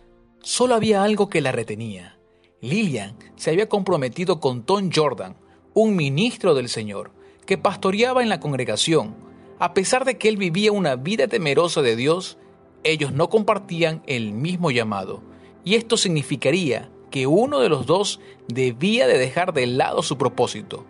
Solo 0.46 0.76
había 0.76 1.02
algo 1.02 1.28
que 1.28 1.40
la 1.40 1.50
retenía. 1.50 2.20
Lillian 2.60 3.16
se 3.34 3.50
había 3.50 3.68
comprometido 3.68 4.38
con 4.38 4.62
Tom 4.62 4.90
Jordan, 4.94 5.36
un 5.74 5.96
ministro 5.96 6.54
del 6.54 6.68
Señor, 6.68 7.10
que 7.46 7.58
pastoreaba 7.58 8.22
en 8.22 8.28
la 8.28 8.38
congregación 8.38 9.16
a 9.58 9.74
pesar 9.74 10.04
de 10.04 10.18
que 10.18 10.28
él 10.28 10.36
vivía 10.36 10.70
una 10.70 10.94
vida 10.94 11.26
temerosa 11.26 11.82
de 11.82 11.96
Dios, 11.96 12.38
ellos 12.84 13.12
no 13.12 13.28
compartían 13.28 14.04
el 14.06 14.34
mismo 14.34 14.70
llamado, 14.70 15.20
y 15.64 15.74
esto 15.74 15.96
significaría 15.96 16.92
que 17.10 17.26
uno 17.26 17.58
de 17.58 17.68
los 17.68 17.84
dos 17.84 18.20
debía 18.46 19.08
de 19.08 19.18
dejar 19.18 19.52
de 19.52 19.66
lado 19.66 20.04
su 20.04 20.16
propósito, 20.16 20.84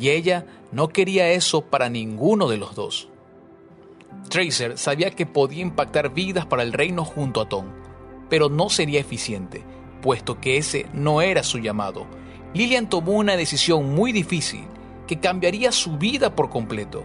y 0.00 0.08
ella 0.08 0.46
no 0.72 0.88
quería 0.88 1.30
eso 1.30 1.60
para 1.60 1.88
ninguno 1.90 2.48
de 2.48 2.56
los 2.56 2.74
dos. 2.74 3.08
Tracer 4.30 4.76
sabía 4.78 5.12
que 5.12 5.26
podía 5.26 5.62
impactar 5.62 6.12
vidas 6.12 6.44
para 6.44 6.64
el 6.64 6.72
reino 6.72 7.04
junto 7.04 7.40
a 7.40 7.48
Tom, 7.48 7.66
pero 8.28 8.48
no 8.48 8.68
sería 8.68 9.00
eficiente, 9.00 9.64
puesto 10.02 10.40
que 10.40 10.56
ese 10.56 10.86
no 10.92 11.22
era 11.22 11.42
su 11.42 11.58
llamado. 11.58 12.06
Lillian 12.54 12.88
tomó 12.88 13.12
una 13.12 13.36
decisión 13.36 13.94
muy 13.94 14.12
difícil 14.12 14.64
que 15.06 15.20
cambiaría 15.20 15.72
su 15.72 15.98
vida 15.98 16.34
por 16.34 16.50
completo. 16.50 17.04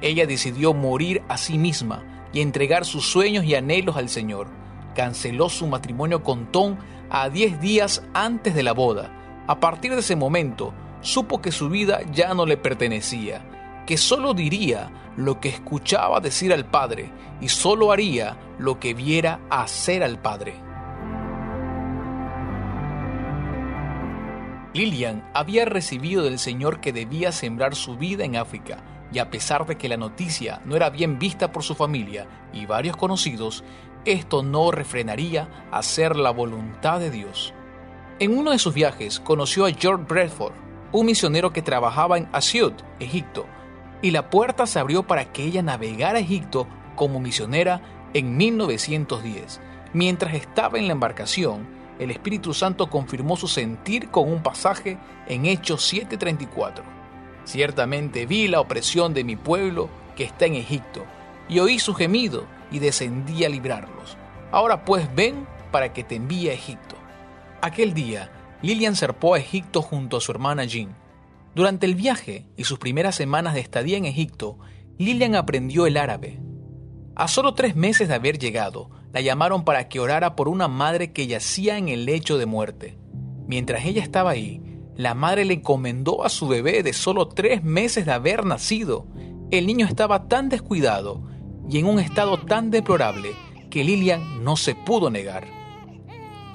Ella 0.00 0.26
decidió 0.26 0.74
morir 0.74 1.22
a 1.28 1.38
sí 1.38 1.58
misma 1.58 2.04
y 2.32 2.40
entregar 2.40 2.84
sus 2.84 3.10
sueños 3.10 3.44
y 3.44 3.54
anhelos 3.54 3.96
al 3.96 4.08
Señor. 4.08 4.48
Canceló 4.94 5.48
su 5.48 5.66
matrimonio 5.66 6.22
con 6.22 6.50
Tom 6.52 6.76
a 7.10 7.28
10 7.28 7.60
días 7.60 8.02
antes 8.12 8.54
de 8.54 8.62
la 8.62 8.72
boda. 8.72 9.44
A 9.46 9.60
partir 9.60 9.92
de 9.92 10.00
ese 10.00 10.16
momento, 10.16 10.74
supo 11.00 11.40
que 11.40 11.52
su 11.52 11.68
vida 11.68 12.00
ya 12.12 12.34
no 12.34 12.44
le 12.44 12.56
pertenecía, 12.56 13.42
que 13.88 13.96
solo 13.96 14.34
diría 14.34 14.90
lo 15.16 15.40
que 15.40 15.48
escuchaba 15.48 16.20
decir 16.20 16.52
al 16.52 16.66
Padre 16.66 17.10
y 17.40 17.48
solo 17.48 17.90
haría 17.90 18.36
lo 18.58 18.78
que 18.78 18.92
viera 18.92 19.40
hacer 19.48 20.02
al 20.02 20.20
Padre. 20.20 20.52
Lillian 24.74 25.26
había 25.32 25.64
recibido 25.64 26.22
del 26.22 26.38
Señor 26.38 26.82
que 26.82 26.92
debía 26.92 27.32
sembrar 27.32 27.74
su 27.74 27.96
vida 27.96 28.26
en 28.26 28.36
África 28.36 28.84
y 29.10 29.20
a 29.20 29.30
pesar 29.30 29.64
de 29.64 29.78
que 29.78 29.88
la 29.88 29.96
noticia 29.96 30.60
no 30.66 30.76
era 30.76 30.90
bien 30.90 31.18
vista 31.18 31.50
por 31.50 31.62
su 31.62 31.74
familia 31.74 32.26
y 32.52 32.66
varios 32.66 32.94
conocidos, 32.94 33.64
esto 34.04 34.42
no 34.42 34.70
refrenaría 34.70 35.66
hacer 35.72 36.16
la 36.16 36.30
voluntad 36.30 37.00
de 37.00 37.10
Dios. 37.10 37.54
En 38.18 38.36
uno 38.36 38.50
de 38.50 38.58
sus 38.58 38.74
viajes 38.74 39.18
conoció 39.18 39.64
a 39.64 39.72
George 39.72 40.04
Bradford, 40.06 40.52
un 40.92 41.06
misionero 41.06 41.54
que 41.54 41.62
trabajaba 41.62 42.18
en 42.18 42.28
Asiut, 42.32 42.82
Egipto, 43.00 43.46
y 44.02 44.10
la 44.10 44.30
puerta 44.30 44.66
se 44.66 44.78
abrió 44.78 45.02
para 45.04 45.32
que 45.32 45.44
ella 45.44 45.62
navegara 45.62 46.18
a 46.18 46.22
Egipto 46.22 46.66
como 46.94 47.20
misionera 47.20 47.80
en 48.14 48.36
1910. 48.36 49.60
Mientras 49.92 50.34
estaba 50.34 50.78
en 50.78 50.86
la 50.86 50.92
embarcación, 50.92 51.66
el 51.98 52.10
Espíritu 52.10 52.54
Santo 52.54 52.88
confirmó 52.90 53.36
su 53.36 53.48
sentir 53.48 54.08
con 54.10 54.30
un 54.30 54.42
pasaje 54.42 54.98
en 55.26 55.46
Hechos 55.46 55.92
7:34 55.92 56.82
Ciertamente 57.44 58.26
vi 58.26 58.46
la 58.46 58.60
opresión 58.60 59.14
de 59.14 59.24
mi 59.24 59.34
pueblo 59.34 59.88
que 60.16 60.24
está 60.24 60.44
en 60.46 60.54
Egipto, 60.54 61.04
y 61.48 61.60
oí 61.60 61.78
su 61.78 61.94
gemido, 61.94 62.44
y 62.70 62.78
descendí 62.78 63.44
a 63.44 63.48
librarlos. 63.48 64.18
Ahora 64.52 64.84
pues 64.84 65.12
ven 65.14 65.46
para 65.70 65.92
que 65.92 66.04
te 66.04 66.16
envíe 66.16 66.50
a 66.50 66.52
Egipto. 66.52 66.96
Aquel 67.62 67.94
día, 67.94 68.30
Lilian 68.60 68.96
zarpó 68.96 69.34
a 69.34 69.38
Egipto 69.38 69.80
junto 69.80 70.18
a 70.18 70.20
su 70.20 70.30
hermana 70.30 70.64
Jean. 70.64 70.94
Durante 71.58 71.86
el 71.86 71.96
viaje 71.96 72.46
y 72.56 72.62
sus 72.62 72.78
primeras 72.78 73.16
semanas 73.16 73.52
de 73.52 73.58
estadía 73.58 73.96
en 73.96 74.04
Egipto, 74.04 74.60
Lilian 74.96 75.34
aprendió 75.34 75.88
el 75.88 75.96
árabe. 75.96 76.38
A 77.16 77.26
solo 77.26 77.54
tres 77.54 77.74
meses 77.74 78.06
de 78.06 78.14
haber 78.14 78.38
llegado, 78.38 78.90
la 79.12 79.22
llamaron 79.22 79.64
para 79.64 79.88
que 79.88 79.98
orara 79.98 80.36
por 80.36 80.48
una 80.48 80.68
madre 80.68 81.12
que 81.12 81.26
yacía 81.26 81.76
en 81.76 81.88
el 81.88 82.04
lecho 82.04 82.38
de 82.38 82.46
muerte. 82.46 82.96
Mientras 83.48 83.84
ella 83.86 84.00
estaba 84.00 84.30
ahí, 84.30 84.62
la 84.94 85.14
madre 85.14 85.44
le 85.44 85.54
encomendó 85.54 86.24
a 86.24 86.28
su 86.28 86.46
bebé 86.46 86.84
de 86.84 86.92
solo 86.92 87.26
tres 87.26 87.64
meses 87.64 88.06
de 88.06 88.12
haber 88.12 88.46
nacido. 88.46 89.08
El 89.50 89.66
niño 89.66 89.84
estaba 89.84 90.28
tan 90.28 90.48
descuidado 90.50 91.24
y 91.68 91.78
en 91.78 91.86
un 91.86 91.98
estado 91.98 92.38
tan 92.38 92.70
deplorable 92.70 93.30
que 93.68 93.82
Lilian 93.82 94.44
no 94.44 94.56
se 94.56 94.76
pudo 94.76 95.10
negar. 95.10 95.48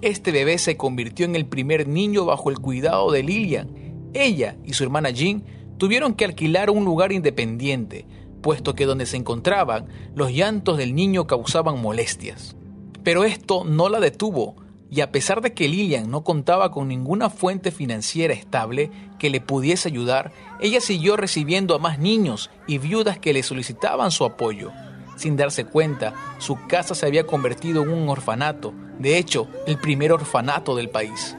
Este 0.01 0.31
bebé 0.31 0.57
se 0.59 0.77
convirtió 0.77 1.25
en 1.25 1.35
el 1.35 1.45
primer 1.45 1.89
niño 1.89 2.23
bajo 2.23 2.49
el 2.49 2.59
cuidado 2.59 3.11
de 3.11 3.23
Lilian. 3.23 3.82
Ella 4.13 4.55
y 4.63 4.73
su 4.73 4.83
hermana 4.83 5.09
Jean 5.09 5.43
tuvieron 5.77 6.13
que 6.13 6.25
alquilar 6.25 6.69
un 6.69 6.85
lugar 6.85 7.11
independiente, 7.11 8.05
puesto 8.41 8.75
que 8.75 8.85
donde 8.85 9.05
se 9.05 9.17
encontraban, 9.17 9.87
los 10.15 10.31
llantos 10.31 10.77
del 10.77 10.95
niño 10.95 11.27
causaban 11.27 11.81
molestias. 11.81 12.55
Pero 13.03 13.23
esto 13.23 13.63
no 13.63 13.89
la 13.89 13.99
detuvo, 13.99 14.55
y 14.89 15.01
a 15.01 15.11
pesar 15.11 15.41
de 15.41 15.53
que 15.53 15.67
Lilian 15.67 16.11
no 16.11 16.23
contaba 16.23 16.69
con 16.69 16.87
ninguna 16.87 17.31
fuente 17.31 17.71
financiera 17.71 18.33
estable 18.33 18.91
que 19.17 19.31
le 19.31 19.41
pudiese 19.41 19.89
ayudar, 19.89 20.31
ella 20.59 20.79
siguió 20.81 21.17
recibiendo 21.17 21.73
a 21.73 21.79
más 21.79 21.97
niños 21.97 22.51
y 22.67 22.77
viudas 22.77 23.17
que 23.17 23.33
le 23.33 23.41
solicitaban 23.41 24.11
su 24.11 24.23
apoyo. 24.23 24.71
Sin 25.15 25.35
darse 25.35 25.65
cuenta, 25.65 26.13
su 26.37 26.57
casa 26.67 26.93
se 26.93 27.05
había 27.05 27.25
convertido 27.25 27.83
en 27.83 27.89
un 27.89 28.07
orfanato, 28.07 28.73
de 28.99 29.17
hecho, 29.17 29.47
el 29.65 29.79
primer 29.79 30.11
orfanato 30.11 30.75
del 30.75 30.89
país. 30.89 31.35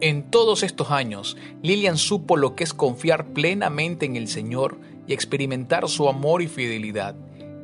En 0.00 0.30
todos 0.30 0.62
estos 0.62 0.92
años, 0.92 1.36
Lilian 1.60 1.96
supo 1.96 2.36
lo 2.36 2.54
que 2.54 2.62
es 2.62 2.72
confiar 2.72 3.26
plenamente 3.26 4.06
en 4.06 4.14
el 4.14 4.28
Señor 4.28 4.78
y 5.08 5.12
experimentar 5.12 5.88
su 5.88 6.08
amor 6.08 6.40
y 6.40 6.46
fidelidad, 6.46 7.16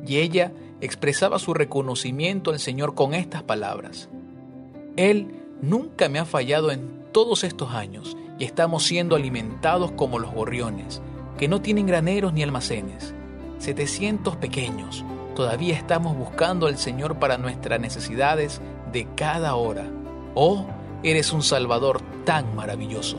y 0.05 0.17
ella 0.17 0.51
expresaba 0.81 1.39
su 1.39 1.53
reconocimiento 1.53 2.51
al 2.51 2.59
Señor 2.59 2.93
con 2.93 3.13
estas 3.13 3.43
palabras. 3.43 4.09
Él 4.97 5.27
nunca 5.61 6.09
me 6.09 6.19
ha 6.19 6.25
fallado 6.25 6.71
en 6.71 7.05
todos 7.13 7.45
estos 7.45 7.71
años 7.71 8.17
y 8.37 8.43
estamos 8.43 8.83
siendo 8.83 9.15
alimentados 9.15 9.91
como 9.91 10.19
los 10.19 10.33
gorriones, 10.33 11.01
que 11.37 11.47
no 11.47 11.61
tienen 11.61 11.87
graneros 11.87 12.33
ni 12.33 12.43
almacenes. 12.43 13.13
700 13.59 14.35
pequeños. 14.35 15.05
Todavía 15.35 15.75
estamos 15.75 16.17
buscando 16.17 16.67
al 16.67 16.77
Señor 16.77 17.17
para 17.17 17.37
nuestras 17.37 17.79
necesidades 17.79 18.59
de 18.91 19.07
cada 19.15 19.55
hora. 19.55 19.89
Oh, 20.33 20.67
eres 21.05 21.31
un 21.33 21.43
Salvador 21.43 22.01
tan 22.25 22.55
maravilloso. 22.55 23.17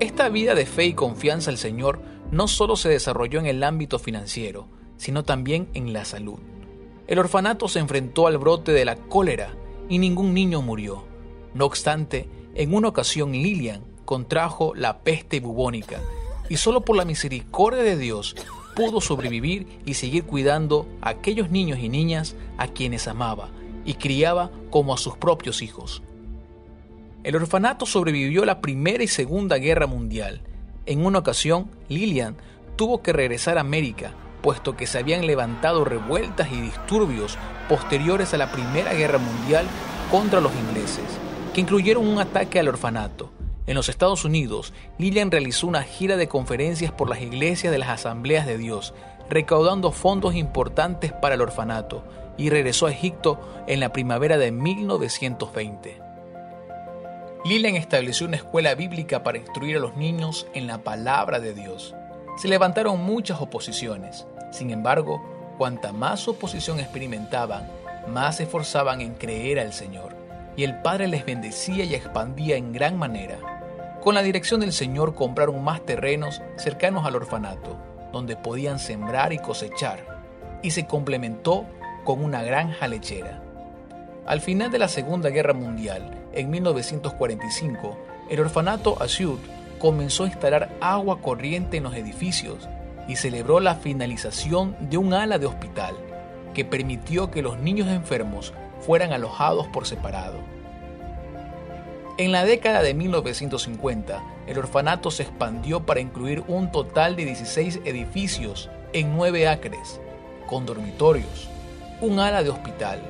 Esta 0.00 0.28
vida 0.28 0.54
de 0.54 0.66
fe 0.66 0.86
y 0.86 0.94
confianza 0.94 1.50
al 1.50 1.58
Señor 1.58 2.00
no 2.30 2.48
solo 2.48 2.76
se 2.76 2.88
desarrolló 2.88 3.38
en 3.38 3.46
el 3.46 3.62
ámbito 3.62 3.98
financiero, 3.98 4.68
sino 4.96 5.24
también 5.24 5.68
en 5.74 5.92
la 5.92 6.04
salud. 6.04 6.38
El 7.06 7.18
orfanato 7.18 7.68
se 7.68 7.78
enfrentó 7.78 8.26
al 8.26 8.38
brote 8.38 8.72
de 8.72 8.84
la 8.84 8.96
cólera 8.96 9.54
y 9.88 9.98
ningún 9.98 10.34
niño 10.34 10.62
murió. 10.62 11.04
No 11.54 11.66
obstante, 11.66 12.28
en 12.54 12.74
una 12.74 12.88
ocasión 12.88 13.32
Lilian 13.32 13.84
contrajo 14.04 14.74
la 14.74 14.98
peste 14.98 15.40
bubónica 15.40 16.00
y 16.48 16.56
solo 16.56 16.80
por 16.80 16.96
la 16.96 17.04
misericordia 17.04 17.82
de 17.82 17.96
Dios 17.96 18.36
pudo 18.74 19.00
sobrevivir 19.00 19.80
y 19.84 19.94
seguir 19.94 20.24
cuidando 20.24 20.86
a 21.00 21.10
aquellos 21.10 21.50
niños 21.50 21.78
y 21.78 21.88
niñas 21.88 22.36
a 22.58 22.68
quienes 22.68 23.08
amaba 23.08 23.50
y 23.84 23.94
criaba 23.94 24.50
como 24.70 24.92
a 24.92 24.98
sus 24.98 25.16
propios 25.16 25.62
hijos. 25.62 26.02
El 27.26 27.34
orfanato 27.34 27.86
sobrevivió 27.86 28.44
a 28.44 28.46
la 28.46 28.60
Primera 28.60 29.02
y 29.02 29.08
Segunda 29.08 29.58
Guerra 29.58 29.88
Mundial. 29.88 30.42
En 30.86 31.04
una 31.04 31.18
ocasión, 31.18 31.68
Lilian 31.88 32.36
tuvo 32.76 33.02
que 33.02 33.12
regresar 33.12 33.58
a 33.58 33.62
América, 33.62 34.12
puesto 34.42 34.76
que 34.76 34.86
se 34.86 34.98
habían 34.98 35.26
levantado 35.26 35.84
revueltas 35.84 36.52
y 36.52 36.60
disturbios 36.60 37.36
posteriores 37.68 38.32
a 38.32 38.36
la 38.36 38.52
Primera 38.52 38.92
Guerra 38.92 39.18
Mundial 39.18 39.66
contra 40.08 40.40
los 40.40 40.52
ingleses, 40.54 41.02
que 41.52 41.62
incluyeron 41.62 42.06
un 42.06 42.20
ataque 42.20 42.60
al 42.60 42.68
orfanato. 42.68 43.32
En 43.66 43.74
los 43.74 43.88
Estados 43.88 44.24
Unidos, 44.24 44.72
Lilian 44.96 45.32
realizó 45.32 45.66
una 45.66 45.82
gira 45.82 46.16
de 46.16 46.28
conferencias 46.28 46.92
por 46.92 47.10
las 47.10 47.20
iglesias 47.20 47.72
de 47.72 47.78
las 47.78 47.88
Asambleas 47.88 48.46
de 48.46 48.56
Dios, 48.56 48.94
recaudando 49.28 49.90
fondos 49.90 50.36
importantes 50.36 51.12
para 51.12 51.34
el 51.34 51.40
orfanato, 51.40 52.04
y 52.38 52.50
regresó 52.50 52.86
a 52.86 52.92
Egipto 52.92 53.64
en 53.66 53.80
la 53.80 53.92
primavera 53.92 54.38
de 54.38 54.52
1920. 54.52 56.05
Lilian 57.46 57.76
estableció 57.76 58.26
una 58.26 58.34
escuela 58.34 58.74
bíblica 58.74 59.22
para 59.22 59.38
instruir 59.38 59.76
a 59.76 59.80
los 59.80 59.96
niños 59.96 60.48
en 60.52 60.66
la 60.66 60.78
palabra 60.78 61.38
de 61.38 61.54
Dios. 61.54 61.94
Se 62.36 62.48
levantaron 62.48 63.04
muchas 63.04 63.40
oposiciones. 63.40 64.26
Sin 64.50 64.72
embargo, 64.72 65.54
cuanta 65.56 65.92
más 65.92 66.26
oposición 66.26 66.80
experimentaban, 66.80 67.68
más 68.08 68.38
se 68.38 68.42
esforzaban 68.42 69.00
en 69.00 69.14
creer 69.14 69.60
al 69.60 69.72
Señor, 69.72 70.16
y 70.56 70.64
el 70.64 70.82
Padre 70.82 71.06
les 71.06 71.24
bendecía 71.24 71.84
y 71.84 71.94
expandía 71.94 72.56
en 72.56 72.72
gran 72.72 72.98
manera. 72.98 73.38
Con 74.02 74.16
la 74.16 74.22
dirección 74.22 74.58
del 74.58 74.72
Señor 74.72 75.14
compraron 75.14 75.62
más 75.62 75.86
terrenos 75.86 76.42
cercanos 76.56 77.06
al 77.06 77.14
orfanato, 77.14 77.76
donde 78.12 78.34
podían 78.34 78.80
sembrar 78.80 79.32
y 79.32 79.38
cosechar, 79.38 80.00
y 80.64 80.72
se 80.72 80.88
complementó 80.88 81.64
con 82.04 82.24
una 82.24 82.42
granja 82.42 82.88
lechera. 82.88 83.40
Al 84.26 84.40
final 84.40 84.72
de 84.72 84.80
la 84.80 84.88
Segunda 84.88 85.30
Guerra 85.30 85.54
Mundial, 85.54 86.25
en 86.36 86.50
1945, 86.50 87.98
el 88.30 88.40
orfanato 88.40 89.00
Asud 89.02 89.38
comenzó 89.78 90.24
a 90.24 90.28
instalar 90.28 90.70
agua 90.80 91.20
corriente 91.20 91.78
en 91.78 91.84
los 91.84 91.94
edificios 91.94 92.68
y 93.08 93.16
celebró 93.16 93.60
la 93.60 93.76
finalización 93.76 94.76
de 94.80 94.98
un 94.98 95.14
ala 95.14 95.38
de 95.38 95.46
hospital 95.46 95.96
que 96.54 96.64
permitió 96.64 97.30
que 97.30 97.42
los 97.42 97.58
niños 97.58 97.88
enfermos 97.88 98.52
fueran 98.80 99.12
alojados 99.12 99.66
por 99.68 99.86
separado. 99.86 100.38
En 102.18 102.32
la 102.32 102.44
década 102.44 102.82
de 102.82 102.94
1950, 102.94 104.22
el 104.46 104.58
orfanato 104.58 105.10
se 105.10 105.22
expandió 105.22 105.84
para 105.84 106.00
incluir 106.00 106.42
un 106.48 106.72
total 106.72 107.16
de 107.16 107.26
16 107.26 107.80
edificios 107.84 108.70
en 108.92 109.16
9 109.16 109.48
acres, 109.48 110.00
con 110.46 110.64
dormitorios, 110.64 111.48
un 112.00 112.18
ala 112.18 112.42
de 112.42 112.50
hospital, 112.50 113.00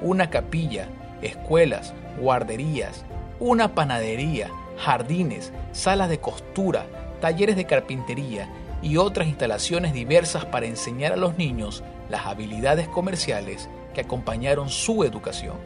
una 0.00 0.30
capilla, 0.30 0.88
escuelas, 1.20 1.92
guarderías, 2.18 3.04
una 3.38 3.74
panadería, 3.74 4.50
jardines, 4.78 5.52
salas 5.72 6.08
de 6.08 6.18
costura, 6.18 6.86
talleres 7.20 7.56
de 7.56 7.66
carpintería 7.66 8.48
y 8.82 8.96
otras 8.96 9.28
instalaciones 9.28 9.92
diversas 9.92 10.44
para 10.44 10.66
enseñar 10.66 11.12
a 11.12 11.16
los 11.16 11.36
niños 11.38 11.82
las 12.08 12.26
habilidades 12.26 12.88
comerciales 12.88 13.68
que 13.94 14.02
acompañaron 14.02 14.68
su 14.68 15.04
educación. 15.04 15.56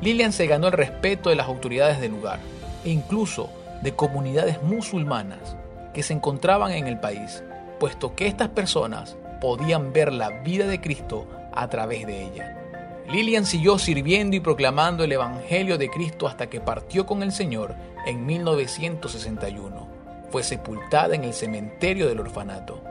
Lilian 0.00 0.32
se 0.32 0.46
ganó 0.46 0.66
el 0.66 0.72
respeto 0.72 1.30
de 1.30 1.36
las 1.36 1.46
autoridades 1.46 2.00
del 2.00 2.12
lugar 2.12 2.40
e 2.84 2.90
incluso 2.90 3.48
de 3.82 3.94
comunidades 3.94 4.62
musulmanas 4.62 5.56
que 5.92 6.02
se 6.02 6.12
encontraban 6.12 6.72
en 6.72 6.86
el 6.86 6.98
país, 6.98 7.42
puesto 7.78 8.14
que 8.14 8.26
estas 8.26 8.48
personas 8.48 9.16
podían 9.40 9.92
ver 9.92 10.12
la 10.12 10.42
vida 10.42 10.66
de 10.66 10.80
Cristo 10.80 11.26
a 11.52 11.68
través 11.68 12.06
de 12.06 12.24
ella. 12.24 12.63
Lilian 13.08 13.44
siguió 13.44 13.78
sirviendo 13.78 14.36
y 14.36 14.40
proclamando 14.40 15.04
el 15.04 15.12
Evangelio 15.12 15.78
de 15.78 15.90
Cristo 15.90 16.26
hasta 16.26 16.48
que 16.48 16.60
partió 16.60 17.06
con 17.06 17.22
el 17.22 17.32
Señor 17.32 17.74
en 18.06 18.24
1961. 18.24 19.88
Fue 20.30 20.42
sepultada 20.42 21.14
en 21.14 21.24
el 21.24 21.34
cementerio 21.34 22.08
del 22.08 22.20
orfanato. 22.20 22.82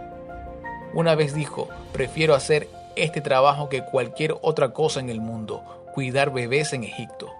Una 0.93 1.15
vez 1.15 1.33
dijo, 1.33 1.67
prefiero 1.91 2.35
hacer 2.35 2.69
este 2.95 3.21
trabajo 3.21 3.69
que 3.69 3.83
cualquier 3.83 4.35
otra 4.41 4.69
cosa 4.69 4.99
en 4.99 5.09
el 5.09 5.19
mundo, 5.19 5.63
cuidar 5.93 6.31
bebés 6.31 6.73
en 6.73 6.83
Egipto. 6.83 7.31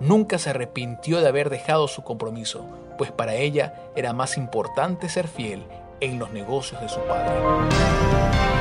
Nunca 0.00 0.38
se 0.38 0.50
arrepintió 0.50 1.20
de 1.20 1.28
haber 1.28 1.50
dejado 1.50 1.88
su 1.88 2.02
compromiso, 2.02 2.66
pues 2.98 3.10
para 3.10 3.34
ella 3.34 3.74
era 3.96 4.12
más 4.12 4.36
importante 4.36 5.08
ser 5.08 5.26
fiel 5.26 5.64
en 6.00 6.18
los 6.18 6.30
negocios 6.30 6.80
de 6.80 6.88
su 6.88 7.00
padre. 7.00 8.57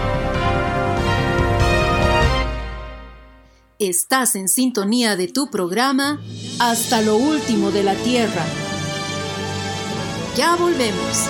Estás 3.79 4.35
en 4.35 4.47
sintonía 4.47 5.15
de 5.15 5.27
tu 5.27 5.51
programa 5.51 6.19
Hasta 6.59 7.01
lo 7.01 7.15
último 7.15 7.69
de 7.69 7.83
la 7.83 7.93
Tierra. 7.95 8.43
Ya 10.35 10.55
volvemos. 10.55 11.27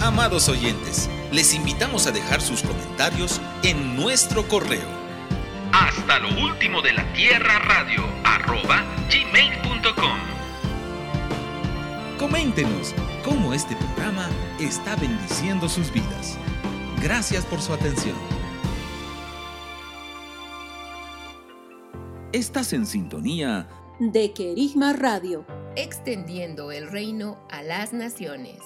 Amados 0.00 0.48
oyentes, 0.48 1.08
les 1.32 1.54
invitamos 1.54 2.06
a 2.06 2.12
dejar 2.12 2.40
sus 2.40 2.62
comentarios 2.62 3.40
en 3.62 3.96
nuestro 3.96 4.46
correo 4.48 5.02
hasta 5.72 6.18
lo 6.18 6.28
último 6.44 6.82
de 6.82 6.92
la 6.92 7.12
tierra 7.14 7.58
radio 7.60 8.04
arroba 8.24 8.84
gmail.com. 9.08 10.18
Coméntenos 12.18 12.94
cómo 13.24 13.54
este 13.54 13.74
programa 13.76 14.28
está 14.60 14.96
bendiciendo 14.96 15.68
sus 15.68 15.90
vidas. 15.90 16.36
Gracias 17.00 17.46
por 17.46 17.62
su 17.62 17.72
atención. 17.72 18.41
Estás 22.32 22.72
en 22.72 22.86
sintonía 22.86 23.68
de 24.00 24.32
Querigma 24.32 24.94
Radio, 24.94 25.44
extendiendo 25.76 26.72
el 26.72 26.90
reino 26.90 27.38
a 27.50 27.62
las 27.62 27.92
naciones. 27.92 28.58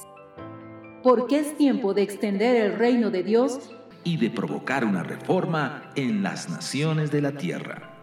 Porque 1.03 1.41
es 1.41 1.57
tiempo 1.57 1.93
de 1.93 2.03
extender 2.03 2.55
el 2.55 2.79
reino 2.79 3.11
de 3.11 3.25
Dios 3.25 3.73
y 4.05 4.19
de 4.19 4.31
provocar 4.31 4.85
una 4.85 5.03
reforma 5.03 5.91
en 5.97 6.23
las 6.23 6.49
naciones 6.49 7.11
de 7.11 7.21
la 7.21 7.33
tierra. 7.33 7.96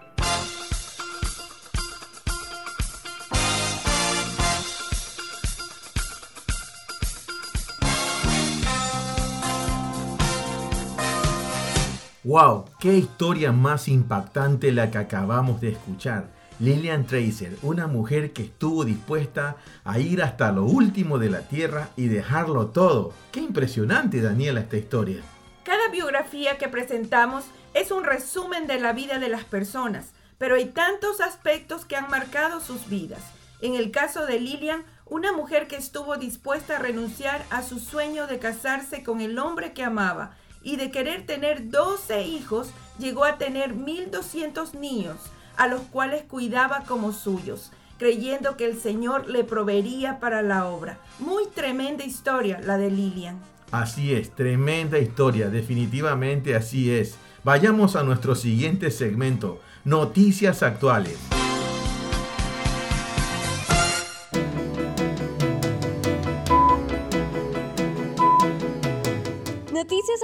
¡Wow! 12.26 12.70
¡Qué 12.80 12.96
historia 12.96 13.52
más 13.52 13.90
impactante 13.90 14.72
la 14.72 14.90
que 14.90 14.98
acabamos 14.98 15.60
de 15.60 15.72
escuchar! 15.72 16.30
Lillian 16.58 17.06
Tracer, 17.06 17.58
una 17.64 17.88
mujer 17.88 18.32
que 18.32 18.44
estuvo 18.44 18.86
dispuesta 18.86 19.58
a 19.84 20.00
ir 20.00 20.24
hasta 20.24 20.54
lo 20.54 20.64
último 20.64 21.20
de 21.20 21.30
la 21.30 21.42
tierra 21.42 21.90
y 21.98 22.08
dejarlo 22.08 22.68
todo. 22.68 23.12
¡Qué 23.34 23.42
impresionante, 23.42 24.22
Daniela, 24.22 24.62
esta 24.62 24.78
historia! 24.78 25.22
Cada 25.66 25.90
biografía 25.90 26.58
que 26.58 26.70
presentamos 26.70 27.44
es 27.74 27.92
un 27.92 28.06
resumen 28.06 28.68
de 28.68 28.80
la 28.80 28.94
vida 28.94 29.20
de 29.20 29.28
las 29.28 29.44
personas, 29.44 30.14
pero 30.38 30.56
hay 30.56 30.68
tantos 30.68 31.20
aspectos 31.20 31.84
que 31.84 31.98
han 31.98 32.10
marcado 32.10 32.62
sus 32.62 32.88
vidas. 32.88 33.20
En 33.60 33.76
el 33.76 33.92
caso 33.92 34.26
de 34.26 34.40
Lillian, 34.40 34.86
una 35.06 35.34
mujer 35.34 35.68
que 35.68 35.76
estuvo 35.76 36.16
dispuesta 36.16 36.78
a 36.78 36.80
renunciar 36.80 37.44
a 37.50 37.64
su 37.64 37.80
sueño 37.80 38.28
de 38.28 38.40
casarse 38.40 39.04
con 39.04 39.20
el 39.20 39.38
hombre 39.40 39.74
que 39.74 39.84
amaba 39.84 40.38
y 40.64 40.78
de 40.78 40.90
querer 40.90 41.26
tener 41.26 41.70
12 41.70 42.24
hijos, 42.24 42.70
llegó 42.98 43.26
a 43.26 43.38
tener 43.38 43.76
1.200 43.76 44.74
niños, 44.74 45.18
a 45.58 45.68
los 45.68 45.82
cuales 45.82 46.24
cuidaba 46.24 46.84
como 46.88 47.12
suyos, 47.12 47.72
creyendo 47.98 48.58
que 48.58 48.66
el 48.66 48.80
Señor 48.80 49.30
le 49.30 49.44
proveería 49.44 50.20
para 50.20 50.42
la 50.42 50.66
obra. 50.68 50.98
Muy 51.20 51.44
tremenda 51.54 52.04
historia 52.04 52.60
la 52.64 52.78
de 52.78 52.90
Lilian. 52.90 53.40
Así 53.72 54.14
es, 54.14 54.32
tremenda 54.36 55.00
historia, 55.00 55.50
definitivamente 55.50 56.56
así 56.56 56.92
es. 56.92 57.18
Vayamos 57.44 57.96
a 57.96 58.04
nuestro 58.04 58.36
siguiente 58.36 58.92
segmento, 58.92 59.60
noticias 59.84 60.64
actuales. 60.64 61.18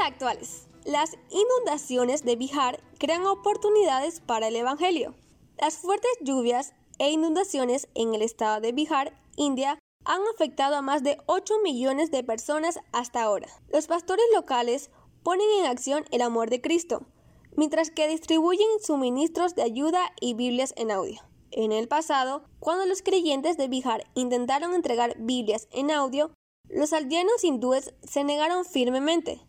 Actuales. 0.09 0.67
Las 0.85 1.17
inundaciones 1.29 2.23
de 2.23 2.35
Bihar 2.35 2.81
crean 2.97 3.25
oportunidades 3.25 4.19
para 4.19 4.47
el 4.47 4.55
Evangelio. 4.55 5.15
Las 5.57 5.77
fuertes 5.77 6.11
lluvias 6.21 6.73
e 6.99 7.11
inundaciones 7.11 7.87
en 7.95 8.13
el 8.13 8.21
estado 8.21 8.59
de 8.61 8.71
Bihar, 8.71 9.13
India, 9.35 9.79
han 10.05 10.21
afectado 10.33 10.75
a 10.75 10.81
más 10.81 11.03
de 11.03 11.17
8 11.27 11.55
millones 11.63 12.11
de 12.11 12.23
personas 12.23 12.79
hasta 12.91 13.21
ahora. 13.21 13.47
Los 13.71 13.87
pastores 13.87 14.25
locales 14.33 14.89
ponen 15.23 15.47
en 15.59 15.65
acción 15.65 16.05
el 16.11 16.21
amor 16.21 16.49
de 16.49 16.61
Cristo, 16.61 17.05
mientras 17.55 17.91
que 17.91 18.07
distribuyen 18.07 18.67
suministros 18.81 19.55
de 19.55 19.63
ayuda 19.63 20.13
y 20.19 20.33
Biblias 20.33 20.73
en 20.77 20.91
audio. 20.91 21.21
En 21.51 21.71
el 21.71 21.87
pasado, 21.87 22.43
cuando 22.59 22.85
los 22.85 23.01
creyentes 23.01 23.57
de 23.57 23.67
Bihar 23.67 24.05
intentaron 24.13 24.73
entregar 24.73 25.15
Biblias 25.19 25.67
en 25.71 25.91
audio, 25.91 26.31
los 26.69 26.93
aldeanos 26.93 27.43
hindúes 27.43 27.93
se 28.03 28.23
negaron 28.23 28.63
firmemente. 28.63 29.41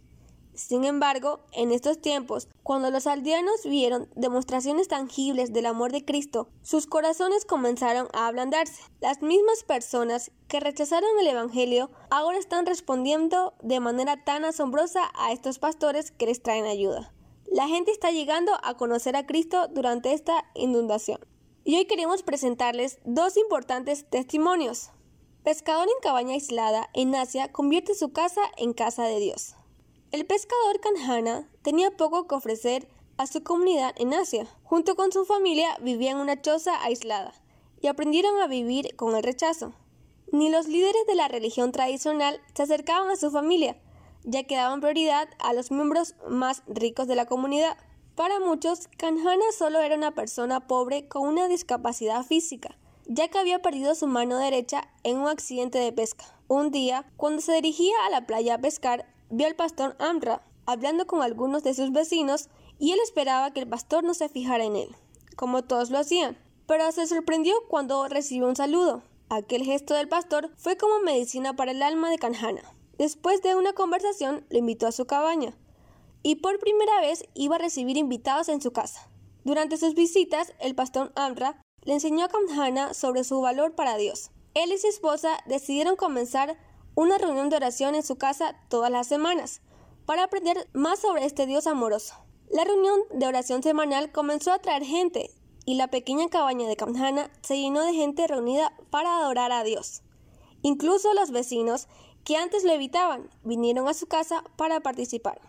Sin 0.54 0.84
embargo, 0.84 1.40
en 1.52 1.70
estos 1.70 2.00
tiempos, 2.00 2.48
cuando 2.62 2.90
los 2.90 3.06
aldeanos 3.06 3.62
vieron 3.64 4.08
demostraciones 4.14 4.88
tangibles 4.88 5.52
del 5.52 5.66
amor 5.66 5.92
de 5.92 6.04
Cristo, 6.04 6.48
sus 6.62 6.86
corazones 6.86 7.44
comenzaron 7.44 8.08
a 8.12 8.26
ablandarse. 8.26 8.82
Las 9.00 9.22
mismas 9.22 9.62
personas 9.64 10.30
que 10.48 10.60
rechazaron 10.60 11.08
el 11.20 11.28
Evangelio 11.28 11.90
ahora 12.10 12.38
están 12.38 12.66
respondiendo 12.66 13.54
de 13.62 13.80
manera 13.80 14.24
tan 14.24 14.44
asombrosa 14.44 15.10
a 15.14 15.32
estos 15.32 15.58
pastores 15.58 16.10
que 16.10 16.26
les 16.26 16.42
traen 16.42 16.66
ayuda. 16.66 17.12
La 17.46 17.66
gente 17.66 17.90
está 17.90 18.10
llegando 18.10 18.52
a 18.62 18.76
conocer 18.76 19.16
a 19.16 19.26
Cristo 19.26 19.66
durante 19.68 20.12
esta 20.12 20.44
inundación. 20.54 21.20
Y 21.64 21.76
hoy 21.76 21.86
queremos 21.86 22.22
presentarles 22.22 22.98
dos 23.04 23.36
importantes 23.36 24.08
testimonios. 24.08 24.90
Pescador 25.42 25.88
en 25.88 26.00
cabaña 26.02 26.34
aislada 26.34 26.90
en 26.94 27.14
Asia 27.14 27.50
convierte 27.50 27.94
su 27.94 28.12
casa 28.12 28.42
en 28.56 28.72
casa 28.72 29.04
de 29.04 29.18
Dios. 29.18 29.56
El 30.12 30.27
pescador 30.27 30.81
Kanhana 30.81 31.49
tenía 31.62 31.92
poco 31.92 32.27
que 32.27 32.35
ofrecer 32.35 32.88
a 33.16 33.29
su 33.29 33.44
comunidad 33.44 33.94
en 33.96 34.12
Asia. 34.12 34.44
Junto 34.64 34.96
con 34.96 35.12
su 35.12 35.25
familia 35.25 35.79
vivía 35.81 36.11
en 36.11 36.16
una 36.16 36.42
choza 36.42 36.83
aislada 36.83 37.33
y 37.81 37.87
aprendieron 37.87 38.40
a 38.40 38.49
vivir 38.49 38.96
con 38.96 39.14
el 39.14 39.23
rechazo. 39.23 39.73
Ni 40.33 40.51
los 40.51 40.66
líderes 40.66 41.07
de 41.07 41.14
la 41.14 41.29
religión 41.29 41.70
tradicional 41.70 42.40
se 42.55 42.64
acercaban 42.64 43.09
a 43.09 43.14
su 43.14 43.31
familia, 43.31 43.77
ya 44.25 44.42
que 44.42 44.57
daban 44.57 44.81
prioridad 44.81 45.29
a 45.38 45.53
los 45.53 45.70
miembros 45.70 46.16
más 46.29 46.64
ricos 46.66 47.07
de 47.07 47.14
la 47.14 47.27
comunidad. 47.27 47.77
Para 48.16 48.40
muchos, 48.40 48.88
Kanhana 48.96 49.53
solo 49.57 49.79
era 49.79 49.94
una 49.94 50.16
persona 50.16 50.66
pobre 50.66 51.07
con 51.07 51.23
una 51.23 51.46
discapacidad 51.46 52.25
física, 52.25 52.77
ya 53.07 53.29
que 53.29 53.38
había 53.38 53.62
perdido 53.62 53.94
su 53.94 54.09
mano 54.09 54.38
derecha 54.38 54.90
en 55.05 55.18
un 55.18 55.29
accidente 55.29 55.79
de 55.79 55.92
pesca. 55.92 56.25
Un 56.49 56.73
día, 56.73 57.05
cuando 57.16 57.42
se 57.42 57.53
dirigía 57.53 57.94
a 58.07 58.11
la 58.11 58.27
playa 58.27 58.55
a 58.55 58.59
pescar, 58.59 59.07
vio 59.30 59.46
al 59.46 59.54
pastor 59.54 59.96
Amra 59.98 60.42
hablando 60.66 61.06
con 61.06 61.22
algunos 61.22 61.62
de 61.62 61.74
sus 61.74 61.92
vecinos 61.92 62.48
y 62.78 62.92
él 62.92 62.98
esperaba 63.02 63.52
que 63.52 63.60
el 63.60 63.68
pastor 63.68 64.04
no 64.04 64.14
se 64.14 64.28
fijara 64.28 64.64
en 64.64 64.76
él, 64.76 64.88
como 65.36 65.62
todos 65.62 65.90
lo 65.90 65.98
hacían, 65.98 66.36
pero 66.66 66.90
se 66.92 67.06
sorprendió 67.06 67.54
cuando 67.68 68.06
recibió 68.08 68.46
un 68.46 68.56
saludo. 68.56 69.02
Aquel 69.28 69.64
gesto 69.64 69.94
del 69.94 70.08
pastor 70.08 70.50
fue 70.56 70.76
como 70.76 71.00
medicina 71.00 71.54
para 71.54 71.70
el 71.70 71.82
alma 71.82 72.10
de 72.10 72.18
Kanhana. 72.18 72.62
Después 72.98 73.42
de 73.42 73.54
una 73.54 73.72
conversación, 73.72 74.44
lo 74.50 74.58
invitó 74.58 74.86
a 74.86 74.92
su 74.92 75.06
cabaña 75.06 75.54
y 76.22 76.36
por 76.36 76.58
primera 76.58 77.00
vez 77.00 77.24
iba 77.34 77.56
a 77.56 77.60
recibir 77.60 77.96
invitados 77.96 78.48
en 78.48 78.60
su 78.60 78.72
casa. 78.72 79.08
Durante 79.44 79.78
sus 79.78 79.94
visitas, 79.94 80.52
el 80.60 80.74
pastor 80.74 81.12
Amra 81.14 81.62
le 81.82 81.94
enseñó 81.94 82.24
a 82.24 82.28
Kanhana 82.28 82.92
sobre 82.92 83.24
su 83.24 83.40
valor 83.40 83.74
para 83.74 83.96
Dios. 83.96 84.30
Él 84.54 84.72
y 84.72 84.78
su 84.78 84.88
esposa 84.88 85.38
decidieron 85.46 85.96
comenzar 85.96 86.58
una 86.94 87.18
reunión 87.18 87.48
de 87.48 87.57
oración 87.57 87.94
en 87.94 88.03
su 88.03 88.16
casa 88.16 88.57
todas 88.68 88.90
las 88.90 89.07
semanas 89.07 89.61
para 90.07 90.24
aprender 90.24 90.68
más 90.72 91.00
sobre 91.00 91.24
este 91.24 91.46
Dios 91.46 91.66
amoroso. 91.66 92.14
La 92.50 92.64
reunión 92.64 93.00
de 93.12 93.26
oración 93.26 93.62
semanal 93.62 94.11
comenzó 94.11 94.50
a 94.50 94.57
atraer 94.57 94.85
gente 94.85 95.31
y 95.64 95.74
la 95.74 95.88
pequeña 95.88 96.29
cabaña 96.29 96.66
de 96.66 96.76
Kamhana 96.76 97.31
se 97.42 97.57
llenó 97.57 97.83
de 97.83 97.94
gente 97.94 98.26
reunida 98.26 98.72
para 98.90 99.18
adorar 99.18 99.53
a 99.53 99.62
Dios. 99.62 100.03
Incluso 100.62 101.14
los 101.14 101.31
vecinos 101.31 101.87
que 102.24 102.37
antes 102.37 102.64
lo 102.64 102.72
evitaban 102.72 103.31
vinieron 103.44 103.88
a 103.88 103.94
su 103.94 104.07
casa 104.07 104.42
para 104.57 104.81
participar. 104.81 105.40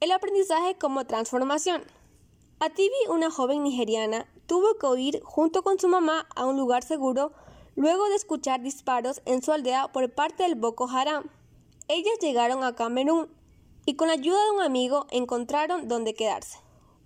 El 0.00 0.10
aprendizaje 0.10 0.76
como 0.76 1.06
transformación. 1.06 1.84
Ativi, 2.58 2.92
una 3.08 3.30
joven 3.30 3.62
nigeriana, 3.62 4.26
tuvo 4.46 4.74
que 4.74 4.86
huir 4.86 5.22
junto 5.22 5.62
con 5.62 5.78
su 5.78 5.88
mamá 5.88 6.26
a 6.34 6.44
un 6.44 6.56
lugar 6.56 6.82
seguro 6.82 7.32
luego 7.76 8.08
de 8.08 8.16
escuchar 8.16 8.62
disparos 8.62 9.22
en 9.24 9.42
su 9.42 9.52
aldea 9.52 9.88
por 9.88 10.12
parte 10.12 10.42
del 10.44 10.54
Boko 10.54 10.88
Haram. 10.88 11.30
Ellas 11.88 12.18
llegaron 12.20 12.64
a 12.64 12.74
Camerún 12.74 13.28
y 13.86 13.96
con 13.96 14.08
la 14.08 14.14
ayuda 14.14 14.42
de 14.44 14.50
un 14.52 14.62
amigo 14.62 15.06
encontraron 15.10 15.88
dónde 15.88 16.14
quedarse. 16.14 16.58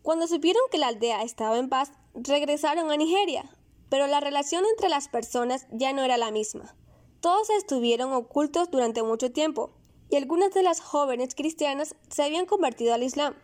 Cuando 0.03 0.27
supieron 0.27 0.63
que 0.71 0.79
la 0.79 0.89
aldea 0.89 1.23
estaba 1.23 1.59
en 1.59 1.69
paz, 1.69 1.93
regresaron 2.15 2.91
a 2.91 2.97
Nigeria, 2.97 3.45
pero 3.89 4.07
la 4.07 4.21
relación 4.21 4.65
entre 4.67 4.89
las 4.89 5.09
personas 5.09 5.67
ya 5.71 5.93
no 5.93 6.03
era 6.03 6.17
la 6.17 6.31
misma. 6.31 6.75
Todos 7.21 7.51
estuvieron 7.51 8.13
ocultos 8.13 8.71
durante 8.71 9.03
mucho 9.03 9.33
tiempo, 9.33 9.71
y 10.11 10.17
algunas 10.17 10.55
de 10.55 10.63
las 10.63 10.81
jóvenes 10.81 11.35
cristianas 11.35 11.95
se 12.09 12.23
habían 12.23 12.47
convertido 12.47 12.95
al 12.95 13.03
Islam, 13.03 13.35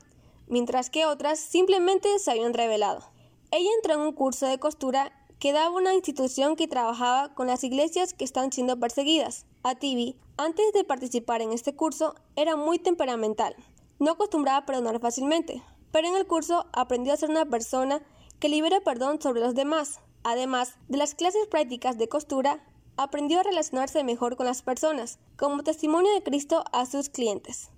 mientras 0.47 0.91
que 0.91 1.07
otras 1.07 1.39
simplemente 1.39 2.19
se 2.19 2.31
habían 2.31 2.55
revelado. 2.55 3.03
Ella 3.51 3.71
entró 3.77 3.95
en 3.95 4.01
un 4.01 4.13
curso 4.13 4.47
de 4.47 4.59
costura 4.59 5.13
que 5.45 5.53
daba 5.53 5.77
una 5.77 5.93
institución 5.93 6.57
que 6.57 6.69
trabajaba 6.69 7.35
con 7.35 7.49
las 7.49 7.65
iglesias 7.65 8.15
que 8.15 8.25
están 8.25 8.51
siendo 8.51 8.81
perseguidas. 8.81 9.45
Ativi, 9.63 10.17
antes 10.39 10.73
de 10.73 10.85
participar 10.85 11.43
en 11.43 11.53
este 11.53 11.77
curso, 11.77 12.15
era 12.35 12.57
muy 12.57 12.79
temperamental. 12.79 13.55
No 13.99 14.13
acostumbraba 14.13 14.65
perdonar 14.65 14.99
fácilmente, 15.01 15.63
pero 15.93 16.09
en 16.09 16.17
el 16.17 16.27
curso 16.27 16.65
aprendió 16.73 17.13
a 17.13 17.19
ser 17.19 17.29
una 17.29 17.45
persona 17.45 18.01
que 18.39 18.49
libera 18.49 18.81
perdón 18.81 19.21
sobre 19.21 19.43
los 19.43 19.55
demás. 19.55 20.01
Además 20.23 20.79
de 20.89 20.97
las 20.97 21.15
clases 21.15 21.47
prácticas 21.47 21.99
de 21.99 22.09
costura, 22.09 22.65
aprendió 22.97 23.41
a 23.41 23.43
relacionarse 23.43 24.03
mejor 24.03 24.37
con 24.37 24.47
las 24.47 24.63
personas, 24.63 25.19
como 25.37 25.63
testimonio 25.63 26.11
de 26.15 26.23
Cristo 26.23 26.65
a 26.73 26.87
sus 26.87 27.11
clientes. 27.11 27.71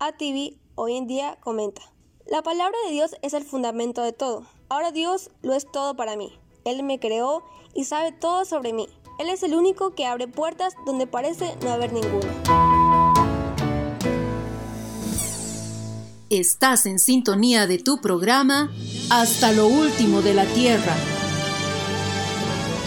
Ativi 0.00 0.58
hoy 0.74 0.96
en 0.96 1.06
día 1.06 1.38
comenta, 1.40 1.82
la 2.26 2.42
palabra 2.42 2.76
de 2.86 2.90
Dios 2.90 3.14
es 3.22 3.34
el 3.34 3.44
fundamento 3.44 4.02
de 4.02 4.12
todo. 4.12 4.48
Ahora 4.68 4.90
Dios 4.90 5.30
lo 5.42 5.54
es 5.54 5.70
todo 5.70 5.94
para 5.94 6.16
mí. 6.16 6.36
Él 6.64 6.82
me 6.82 6.98
creó 6.98 7.42
y 7.74 7.84
sabe 7.84 8.12
todo 8.12 8.44
sobre 8.44 8.72
mí. 8.72 8.88
Él 9.18 9.28
es 9.28 9.42
el 9.42 9.54
único 9.54 9.94
que 9.94 10.06
abre 10.06 10.26
puertas 10.26 10.74
donde 10.86 11.06
parece 11.06 11.54
no 11.62 11.70
haber 11.70 11.92
ninguna. 11.92 12.26
Estás 16.30 16.86
en 16.86 16.98
sintonía 16.98 17.66
de 17.68 17.78
tu 17.78 18.00
programa 18.00 18.72
Hasta 19.10 19.52
lo 19.52 19.68
último 19.68 20.22
de 20.22 20.34
la 20.34 20.46
Tierra. 20.46 20.94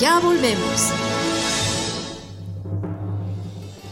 Ya 0.02 0.20
volvemos. 0.20 0.92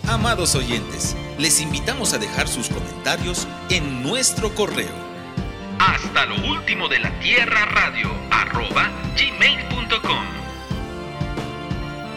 Amados 0.08 0.56
oyentes, 0.56 1.16
les 1.38 1.62
invitamos 1.62 2.14
a 2.14 2.18
dejar 2.18 2.48
sus 2.48 2.70
comentarios 2.70 3.48
en 3.70 4.04
nuestro 4.04 4.54
correo 4.54 5.15
hasta 5.80 6.26
lo 6.26 6.36
último 6.52 6.88
de 6.88 7.00
la 7.00 7.20
tierra 7.20 7.66
radio 7.66 8.10
arroba 8.32 8.90
gmail.com. 9.16 10.26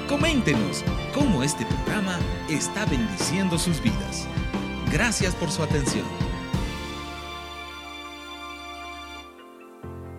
Coméntenos 0.09 0.85
cómo 1.15 1.43
este 1.43 1.67
programa 1.67 2.19
está 2.49 2.87
bendiciendo 2.87 3.59
sus 3.59 3.83
vidas. 3.83 4.27
Gracias 4.91 5.35
por 5.35 5.51
su 5.51 5.63
atención. 5.63 6.07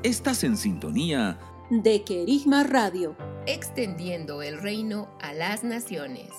Estás 0.04 0.44
en 0.44 0.56
sintonía 0.56 1.40
de 1.70 2.04
Querigma 2.04 2.64
Radio, 2.64 3.16
extendiendo 3.46 4.42
el 4.42 4.62
reino 4.62 5.10
a 5.22 5.34
las 5.34 5.64
naciones. 5.64 6.30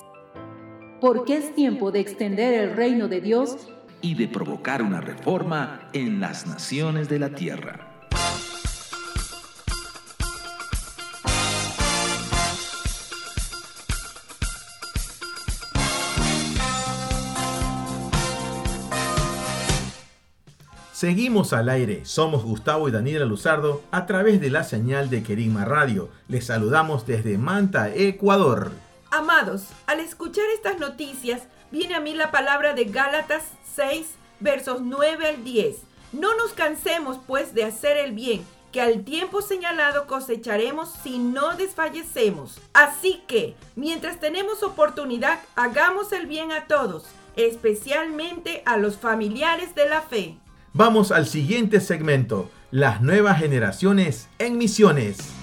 Porque 1.01 1.37
es 1.37 1.55
tiempo 1.55 1.91
de 1.91 2.01
extender 2.01 2.55
el 2.55 2.77
reino 2.77 3.09
de 3.09 3.21
Dios 3.21 3.69
y 4.03 4.15
de 4.15 4.29
provocar 4.29 4.83
una 4.83 5.01
reforma 5.01 5.81
en 5.93 6.21
las 6.21 6.47
naciones 6.47 7.09
de 7.09 7.19
la 7.19 7.31
tierra. 7.31 7.91
Seguimos 21.01 21.55
al 21.55 21.71
aire, 21.71 22.05
somos 22.05 22.45
Gustavo 22.45 22.87
y 22.87 22.93
Daniela 22.93 23.25
Luzardo 23.25 23.83
a 23.91 24.05
través 24.05 24.39
de 24.39 24.51
la 24.51 24.65
señal 24.65 25.09
de 25.09 25.23
Querigma 25.23 25.65
Radio. 25.65 26.11
Les 26.29 26.45
saludamos 26.45 27.07
desde 27.07 27.39
Manta, 27.39 27.89
Ecuador. 27.89 28.73
Amados, 29.11 29.63
al 29.87 30.01
escuchar 30.01 30.45
estas 30.55 30.79
noticias, 30.79 31.45
viene 31.71 31.95
a 31.95 32.01
mí 32.01 32.13
la 32.13 32.31
palabra 32.31 32.75
de 32.75 32.85
Gálatas 32.85 33.45
6, 33.81 34.09
versos 34.40 34.83
9 34.83 35.27
al 35.27 35.43
10. 35.43 35.77
No 36.12 36.37
nos 36.37 36.53
cansemos 36.53 37.19
pues 37.27 37.55
de 37.55 37.64
hacer 37.64 37.97
el 37.97 38.12
bien, 38.12 38.45
que 38.73 38.83
al 38.83 39.05
tiempo 39.05 39.40
señalado 39.40 40.07
cosecharemos 40.07 40.90
si 41.03 41.19
no 41.19 41.57
desfallecemos. 41.57 42.61
Así 42.75 43.23
que, 43.27 43.55
mientras 43.77 44.21
tenemos 44.21 44.62
oportunidad, 44.62 45.40
hagamos 45.57 46.12
el 46.12 46.27
bien 46.27 46.53
a 46.53 46.66
todos, 46.66 47.07
especialmente 47.37 48.62
a 48.66 48.77
los 48.77 48.99
familiares 48.99 49.75
de 49.75 49.88
la 49.88 50.03
fe. 50.03 50.37
Vamos 50.75 51.11
al 51.11 51.27
siguiente 51.27 51.81
segmento, 51.81 52.51
las 52.71 53.01
nuevas 53.01 53.38
generaciones 53.38 54.29
en 54.38 54.59
misiones. 54.59 55.39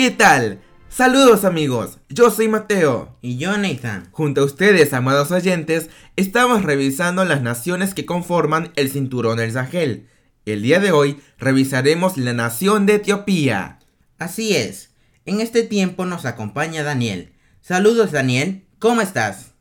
¿Qué 0.00 0.12
tal? 0.12 0.60
Saludos 0.88 1.44
amigos, 1.44 1.98
yo 2.08 2.30
soy 2.30 2.46
Mateo. 2.46 3.18
Y 3.20 3.36
yo 3.36 3.58
Nathan. 3.58 4.08
Junto 4.12 4.42
a 4.42 4.44
ustedes, 4.44 4.92
amados 4.92 5.32
oyentes, 5.32 5.90
estamos 6.14 6.62
revisando 6.62 7.24
las 7.24 7.42
naciones 7.42 7.94
que 7.94 8.06
conforman 8.06 8.72
el 8.76 8.92
cinturón 8.92 9.38
del 9.38 9.50
Sahel. 9.50 10.08
El 10.44 10.62
día 10.62 10.78
de 10.78 10.92
hoy 10.92 11.20
revisaremos 11.36 12.16
la 12.16 12.32
nación 12.32 12.86
de 12.86 12.94
Etiopía. 12.94 13.80
Así 14.18 14.54
es, 14.54 14.94
en 15.24 15.40
este 15.40 15.64
tiempo 15.64 16.06
nos 16.06 16.26
acompaña 16.26 16.84
Daniel. 16.84 17.32
Saludos 17.60 18.12
Daniel, 18.12 18.68
¿cómo 18.78 19.00
estás? 19.00 19.54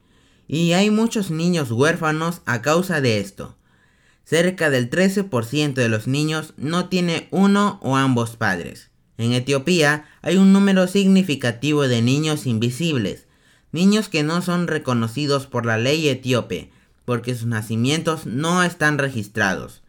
y 0.53 0.73
hay 0.73 0.91
muchos 0.91 1.31
niños 1.31 1.71
huérfanos 1.71 2.43
a 2.45 2.61
causa 2.61 3.01
de 3.01 3.21
esto. 3.21 3.57
Cerca 4.25 4.69
del 4.69 4.91
13% 4.91 5.75
de 5.75 5.89
los 5.89 6.09
niños 6.09 6.55
no 6.57 6.89
tiene 6.89 7.29
uno 7.31 7.79
o 7.85 7.97
ambos 7.97 8.35
padres. 8.35 8.91
En 9.17 9.33
Etiopía 9.33 10.07
hay 10.23 10.39
un 10.39 10.53
número 10.53 10.89
significativo 10.89 11.87
de 11.87 12.03
niños 12.03 12.47
invisibles, 12.47 13.29
niños 13.71 14.09
que 14.09 14.25
no 14.25 14.43
son 14.43 14.67
reconocidos 14.67 15.47
por 15.47 15.67
la 15.67 15.79
ley 15.79 16.09
etíope, 16.09 16.73
porque 17.05 17.37
sus 17.37 17.47
nacimientos 17.47 18.27
no 18.27 18.65
están 18.65 18.99
registrados. 18.99 19.85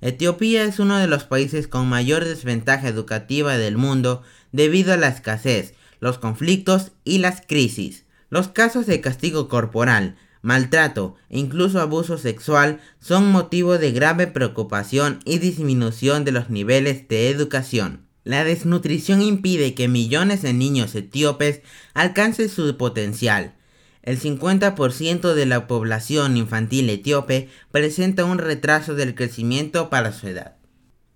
Etiopía 0.00 0.64
es 0.64 0.80
uno 0.80 0.98
de 0.98 1.06
los 1.06 1.22
países 1.22 1.68
con 1.68 1.88
mayor 1.88 2.24
desventaja 2.24 2.88
educativa 2.88 3.56
del 3.58 3.76
mundo 3.76 4.22
debido 4.50 4.92
a 4.92 4.96
la 4.96 5.06
escasez, 5.06 5.74
los 6.00 6.18
conflictos 6.18 6.90
y 7.04 7.18
las 7.18 7.42
crisis. 7.46 8.06
Los 8.30 8.48
casos 8.48 8.86
de 8.86 9.00
castigo 9.00 9.48
corporal, 9.48 10.16
maltrato 10.40 11.16
e 11.28 11.38
incluso 11.38 11.80
abuso 11.80 12.16
sexual 12.16 12.80
son 13.00 13.30
motivo 13.30 13.76
de 13.76 13.90
grave 13.90 14.28
preocupación 14.28 15.18
y 15.24 15.38
disminución 15.38 16.24
de 16.24 16.32
los 16.32 16.48
niveles 16.48 17.08
de 17.08 17.28
educación. 17.28 18.06
La 18.22 18.44
desnutrición 18.44 19.20
impide 19.20 19.74
que 19.74 19.88
millones 19.88 20.42
de 20.42 20.52
niños 20.52 20.94
etíopes 20.94 21.62
alcancen 21.92 22.48
su 22.48 22.76
potencial. 22.76 23.54
El 24.02 24.20
50% 24.20 25.34
de 25.34 25.46
la 25.46 25.66
población 25.66 26.36
infantil 26.36 26.88
etíope 26.88 27.48
presenta 27.72 28.24
un 28.24 28.38
retraso 28.38 28.94
del 28.94 29.14
crecimiento 29.14 29.90
para 29.90 30.12
su 30.12 30.28
edad. 30.28 30.56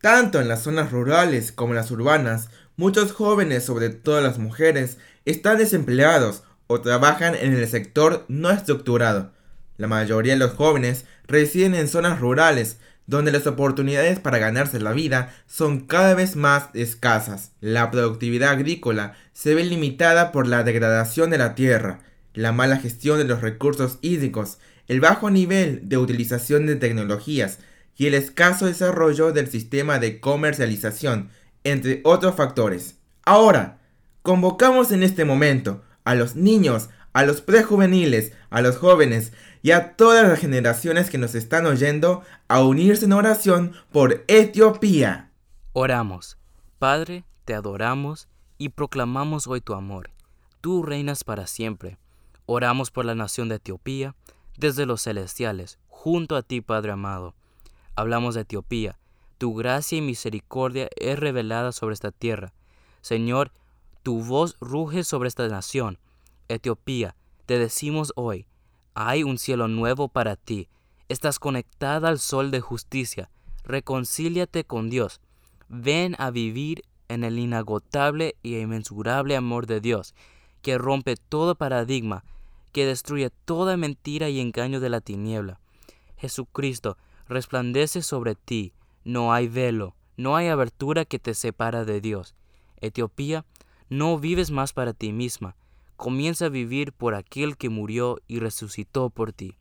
Tanto 0.01 0.41
en 0.41 0.49
las 0.49 0.63
zonas 0.65 0.91
rurales 0.91 1.53
como 1.53 1.73
en 1.73 1.77
las 1.77 1.91
urbanas, 1.91 2.51
muchos 2.77 3.13
jóvenes, 3.13 3.65
sobre 3.65 3.89
todo 3.89 4.21
las 4.21 4.39
mujeres, 4.39 4.99
están 5.25 5.59
desempleados 5.59 6.43
o 6.67 6.81
trabajan 6.81 7.35
en 7.35 7.55
el 7.55 7.67
sector 7.69 8.25
no 8.29 8.51
estructurado. 8.51 9.33
La 9.77 9.87
mayoría 9.89 10.35
de 10.35 10.39
los 10.39 10.53
jóvenes 10.53 11.05
residen 11.27 11.75
en 11.75 11.89
zonas 11.89 12.21
rurales, 12.21 12.79
donde 13.07 13.33
las 13.33 13.47
oportunidades 13.47 14.19
para 14.19 14.39
ganarse 14.39 14.81
la 14.81 14.93
vida 14.93 15.35
son 15.47 15.81
cada 15.81 16.15
vez 16.15 16.37
más 16.37 16.69
escasas. 16.75 17.53
La 17.61 17.91
productividad 17.91 18.51
agrícola 18.51 19.15
se 19.33 19.55
ve 19.55 19.65
limitada 19.65 20.33
por 20.33 20.47
la 20.47 20.63
degradación 20.63 21.31
de 21.31 21.39
la 21.39 21.55
tierra, 21.55 22.01
la 22.33 22.53
mala 22.53 22.79
gestión 22.79 23.19
de 23.19 23.25
los 23.25 23.43
recursos 23.43 23.99
hídricos, 24.01 24.59
el 24.89 25.01
bajo 25.01 25.31
nivel 25.31 25.89
de 25.89 25.99
utilización 25.99 26.67
de 26.67 26.77
tecnologías 26.77 27.59
y 27.97 28.07
el 28.07 28.15
escaso 28.15 28.67
desarrollo 28.67 29.33
del 29.33 29.49
sistema 29.49 29.99
de 29.99 30.21
comercialización, 30.21 31.31
entre 31.63 32.01
otros 32.05 32.35
factores. 32.35 32.97
Ahora, 33.25 33.79
convocamos 34.23 34.93
en 34.93 35.03
este 35.03 35.25
momento 35.25 35.83
a 36.05 36.15
los 36.15 36.37
niños, 36.37 36.91
a 37.13 37.25
los 37.25 37.41
prejuveniles, 37.41 38.33
a 38.51 38.61
los 38.61 38.77
jóvenes 38.77 39.33
y 39.63 39.71
a 39.71 39.97
todas 39.97 40.29
las 40.29 40.39
generaciones 40.39 41.11
que 41.11 41.19
nos 41.19 41.35
están 41.35 41.67
oyendo 41.67 42.23
a 42.49 42.63
unirse 42.63 43.07
en 43.07 43.13
oración 43.15 43.73
por 43.91 44.25
Etiopía. 44.29 45.31
Oramos. 45.73 46.37
Padre, 46.79 47.25
te 47.45 47.55
adoramos 47.55 48.29
y 48.59 48.71
proclamamos 48.71 49.47
hoy 49.47 49.61
tu 49.61 49.75
amor. 49.75 50.11
Tú 50.61 50.83
reinas 50.83 51.25
para 51.25 51.47
siempre. 51.47 51.99
Oramos 52.47 52.91
por 52.91 53.05
la 53.05 53.15
nación 53.15 53.49
de 53.49 53.57
Etiopía, 53.57 54.15
desde 54.59 54.87
los 54.87 55.03
celestiales, 55.03 55.79
junto 55.89 56.37
a 56.37 56.43
ti, 56.43 56.61
Padre 56.61 56.93
amado. 56.93 57.35
Hablamos 57.97 58.35
de 58.35 58.43
Etiopía. 58.43 58.99
Tu 59.39 59.55
gracia 59.55 59.99
y 59.99 60.01
misericordia 60.01 60.89
es 60.97 61.19
revelada 61.19 61.73
sobre 61.73 61.95
esta 61.95 62.13
tierra. 62.13 62.53
Señor, 63.01 63.51
tu 64.05 64.23
voz 64.23 64.57
ruge 64.61 65.03
sobre 65.03 65.29
esta 65.29 65.49
nación. 65.49 65.99
Etiopía, 66.49 67.17
te 67.47 67.59
decimos 67.59 68.13
hoy, 68.17 68.47
hay 68.93 69.25
un 69.25 69.39
cielo 69.39 69.67
nuevo 69.67 70.09
para 70.09 70.37
ti. 70.37 70.69
Estás 71.09 71.39
conectada 71.39 72.11
al 72.11 72.19
sol 72.19 72.51
de 72.51 72.61
justicia. 72.61 73.31
Reconcíliate 73.65 74.65
con 74.65 74.91
Dios. 74.91 75.23
Ven 75.69 76.15
a 76.19 76.31
vivir 76.31 76.85
en 77.09 77.25
el 77.25 77.39
inagotable 77.39 78.37
y 78.43 78.59
inmensurable 78.59 79.37
amor 79.37 79.67
de 79.67 79.81
Dios, 79.81 80.15
que 80.61 80.77
rompe 80.77 81.17
todo 81.17 81.55
paradigma, 81.55 82.25
que 82.73 82.85
destruye 82.85 83.31
toda 83.47 83.79
mentira 83.79 84.29
y 84.29 84.39
engaño 84.39 84.81
de 84.81 84.91
la 84.91 85.01
tiniebla. 85.01 85.61
Jesucristo 86.19 86.99
resplandece 87.27 88.03
sobre 88.03 88.35
ti. 88.35 88.75
No 89.03 89.33
hay 89.33 89.49
velo, 89.49 89.97
no 90.19 90.37
hay 90.37 90.49
abertura 90.49 91.07
que 91.07 91.19
te 91.19 91.33
separa 91.33 91.87
de 91.87 92.03
Dios. 92.03 92.35
Etiopía, 92.83 93.47
no 93.89 94.19
vives 94.19 94.51
más 94.51 94.73
para 94.73 94.93
ti 94.93 95.13
misma. 95.13 95.57
Comienza 95.97 96.47
a 96.47 96.51
vivir 96.51 96.93
por 96.93 97.15
aquel 97.15 97.57
que 97.57 97.69
murió 97.69 98.19
y 98.27 98.41
resucitó 98.41 99.11
por 99.11 99.33
ti. 99.33 99.57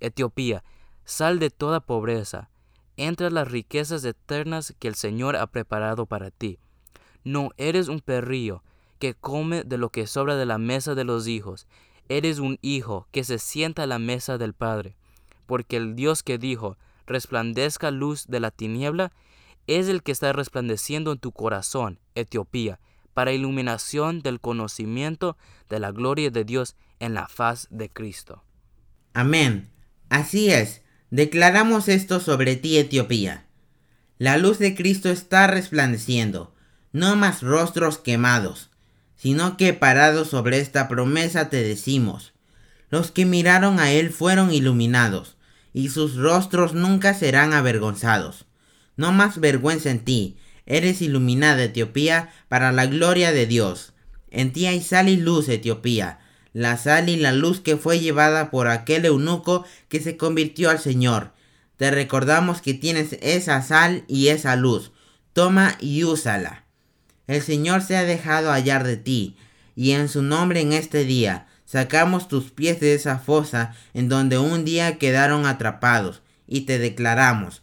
Etiopía, 0.00 0.64
sal 1.04 1.38
de 1.38 1.50
toda 1.50 1.80
pobreza, 1.80 2.50
entra 2.96 3.28
a 3.28 3.30
las 3.30 3.50
riquezas 3.50 4.04
eternas 4.04 4.74
que 4.78 4.88
el 4.88 4.94
Señor 4.94 5.36
ha 5.36 5.46
preparado 5.46 6.06
para 6.06 6.30
ti. 6.30 6.58
No 7.24 7.50
eres 7.56 7.88
un 7.88 8.00
perrillo 8.00 8.62
que 8.98 9.14
come 9.14 9.64
de 9.64 9.78
lo 9.78 9.90
que 9.90 10.06
sobra 10.06 10.36
de 10.36 10.46
la 10.46 10.58
mesa 10.58 10.94
de 10.94 11.04
los 11.04 11.26
hijos, 11.26 11.66
eres 12.08 12.38
un 12.38 12.58
hijo 12.60 13.08
que 13.12 13.24
se 13.24 13.38
sienta 13.38 13.84
a 13.84 13.86
la 13.86 13.98
mesa 13.98 14.36
del 14.36 14.52
Padre, 14.52 14.96
porque 15.46 15.76
el 15.76 15.94
Dios 15.94 16.22
que 16.22 16.38
dijo, 16.38 16.76
resplandezca 17.06 17.90
luz 17.90 18.26
de 18.26 18.40
la 18.40 18.50
tiniebla, 18.50 19.12
es 19.66 19.88
el 19.88 20.02
que 20.02 20.12
está 20.12 20.32
resplandeciendo 20.32 21.12
en 21.12 21.18
tu 21.18 21.32
corazón, 21.32 21.98
Etiopía, 22.14 22.80
para 23.14 23.32
iluminación 23.32 24.20
del 24.20 24.40
conocimiento 24.40 25.36
de 25.68 25.80
la 25.80 25.92
gloria 25.92 26.30
de 26.30 26.44
Dios 26.44 26.76
en 26.98 27.14
la 27.14 27.28
faz 27.28 27.68
de 27.70 27.90
Cristo. 27.90 28.44
Amén. 29.14 29.70
Así 30.08 30.50
es. 30.50 30.82
Declaramos 31.10 31.88
esto 31.88 32.20
sobre 32.20 32.56
ti, 32.56 32.78
Etiopía. 32.78 33.46
La 34.18 34.36
luz 34.36 34.58
de 34.58 34.74
Cristo 34.74 35.08
está 35.08 35.46
resplandeciendo, 35.46 36.54
no 36.92 37.16
más 37.16 37.42
rostros 37.42 37.98
quemados, 37.98 38.70
sino 39.16 39.56
que 39.56 39.72
parados 39.72 40.28
sobre 40.28 40.60
esta 40.60 40.88
promesa 40.88 41.48
te 41.48 41.62
decimos, 41.62 42.32
los 42.90 43.10
que 43.10 43.24
miraron 43.24 43.80
a 43.80 43.92
Él 43.92 44.10
fueron 44.10 44.52
iluminados, 44.52 45.36
y 45.72 45.88
sus 45.88 46.16
rostros 46.16 46.74
nunca 46.74 47.14
serán 47.14 47.52
avergonzados. 47.54 48.46
No 48.96 49.12
más 49.12 49.40
vergüenza 49.40 49.90
en 49.90 50.04
ti, 50.04 50.36
Eres 50.70 51.02
iluminada, 51.02 51.64
Etiopía, 51.64 52.32
para 52.46 52.70
la 52.70 52.86
gloria 52.86 53.32
de 53.32 53.44
Dios. 53.44 53.92
En 54.30 54.52
ti 54.52 54.66
hay 54.66 54.80
sal 54.80 55.08
y 55.08 55.16
luz, 55.16 55.48
Etiopía, 55.48 56.20
la 56.52 56.76
sal 56.76 57.08
y 57.08 57.16
la 57.16 57.32
luz 57.32 57.58
que 57.58 57.76
fue 57.76 57.98
llevada 57.98 58.52
por 58.52 58.68
aquel 58.68 59.04
eunuco 59.04 59.64
que 59.88 59.98
se 59.98 60.16
convirtió 60.16 60.70
al 60.70 60.78
Señor. 60.78 61.32
Te 61.76 61.90
recordamos 61.90 62.62
que 62.62 62.72
tienes 62.72 63.16
esa 63.20 63.62
sal 63.62 64.04
y 64.06 64.28
esa 64.28 64.54
luz. 64.54 64.92
Toma 65.32 65.76
y 65.80 66.04
úsala. 66.04 66.66
El 67.26 67.42
Señor 67.42 67.82
se 67.82 67.96
ha 67.96 68.04
dejado 68.04 68.52
hallar 68.52 68.86
de 68.86 68.96
ti, 68.96 69.36
y 69.74 69.90
en 69.90 70.08
su 70.08 70.22
nombre 70.22 70.60
en 70.60 70.72
este 70.72 71.02
día 71.04 71.48
sacamos 71.64 72.28
tus 72.28 72.52
pies 72.52 72.78
de 72.78 72.94
esa 72.94 73.18
fosa 73.18 73.74
en 73.92 74.08
donde 74.08 74.38
un 74.38 74.64
día 74.64 74.98
quedaron 74.98 75.46
atrapados, 75.46 76.22
y 76.46 76.60
te 76.60 76.78
declaramos 76.78 77.62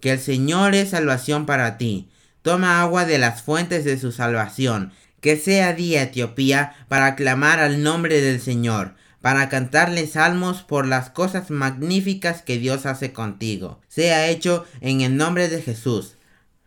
que 0.00 0.10
el 0.10 0.18
Señor 0.18 0.74
es 0.74 0.90
salvación 0.90 1.46
para 1.46 1.78
ti 1.78 2.08
Toma 2.48 2.80
agua 2.80 3.04
de 3.04 3.18
las 3.18 3.42
fuentes 3.42 3.84
de 3.84 3.98
su 3.98 4.10
salvación. 4.10 4.92
Que 5.20 5.36
sea 5.36 5.74
día 5.74 6.04
Etiopía 6.04 6.72
para 6.88 7.14
clamar 7.14 7.60
al 7.60 7.82
nombre 7.82 8.22
del 8.22 8.40
Señor, 8.40 8.94
para 9.20 9.50
cantarle 9.50 10.06
salmos 10.06 10.62
por 10.62 10.86
las 10.86 11.10
cosas 11.10 11.50
magníficas 11.50 12.40
que 12.40 12.56
Dios 12.56 12.86
hace 12.86 13.12
contigo. 13.12 13.82
Sea 13.88 14.28
hecho 14.28 14.64
en 14.80 15.02
el 15.02 15.18
nombre 15.18 15.50
de 15.50 15.60
Jesús. 15.60 16.16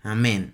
Amén. 0.04 0.54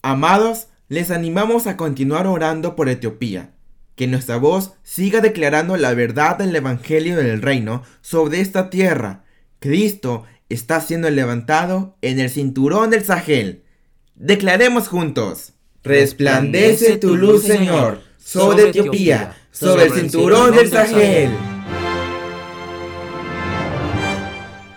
Amados, 0.00 0.68
les 0.88 1.10
animamos 1.10 1.66
a 1.66 1.76
continuar 1.76 2.28
orando 2.28 2.76
por 2.76 2.88
Etiopía. 2.88 3.50
Que 3.96 4.06
nuestra 4.06 4.36
voz 4.36 4.74
siga 4.84 5.22
declarando 5.22 5.76
la 5.76 5.92
verdad 5.92 6.38
del 6.38 6.54
Evangelio 6.54 7.16
del 7.16 7.42
Reino 7.42 7.82
sobre 8.00 8.40
esta 8.40 8.70
tierra. 8.70 9.24
Cristo 9.58 10.24
está 10.48 10.80
siendo 10.80 11.10
levantado 11.10 11.96
en 12.00 12.20
el 12.20 12.30
cinturón 12.30 12.90
del 12.90 13.04
Sahel. 13.04 13.63
Declaremos 14.14 14.88
juntos. 14.88 15.54
Resplandece 15.82 16.96
tu 16.96 17.16
luz, 17.16 17.42
Señor, 17.42 18.00
sobre 18.16 18.68
Etiopía, 18.70 19.36
sobre 19.50 19.86
el 19.86 19.92
cinturón 19.92 20.54
del 20.54 20.70
Sahel. 20.70 21.30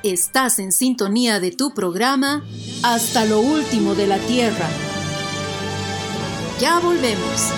Estás 0.04 0.60
en 0.60 0.72
sintonía 0.72 1.40
de 1.40 1.52
tu 1.52 1.74
programa 1.74 2.44
Hasta 2.84 3.26
lo 3.26 3.40
último 3.40 3.94
de 3.94 4.08
la 4.08 4.18
Tierra. 4.20 4.68
Ya 6.60 6.80
volvemos. 6.80 7.52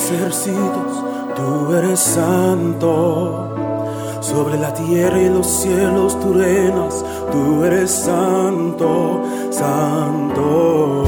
Ejércitos, 0.00 1.04
tú 1.36 1.74
eres 1.74 2.00
santo. 2.00 3.46
Sobre 4.20 4.58
la 4.58 4.72
tierra 4.72 5.20
y 5.20 5.28
los 5.28 5.46
cielos 5.46 6.18
tú 6.20 6.34
reinas, 6.34 7.04
tú 7.32 7.64
eres 7.64 7.90
santo, 7.90 9.22
santo. 9.50 11.04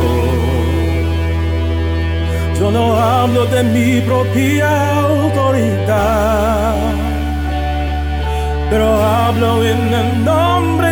Yo 2.59 2.71
no 2.71 2.97
hablo 2.97 3.45
de 3.47 3.63
mi 3.65 4.01
propia 4.01 4.99
autoridad, 5.01 6.75
pero 8.71 8.87
hablo 9.03 9.65
en 9.65 9.95
el 9.95 10.25
nombre 10.25 10.92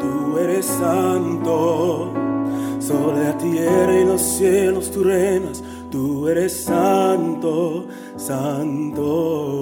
tú 0.00 0.38
eres 0.38 0.66
santo. 0.66 2.12
Sobre 2.80 3.24
la 3.24 3.38
tierra 3.38 4.00
y 4.00 4.04
los 4.04 4.20
cielos 4.20 4.90
tú 4.90 5.04
reinas, 5.04 5.62
tú 5.90 6.26
eres 6.28 6.64
santo, 6.64 7.86
santo. 8.16 9.60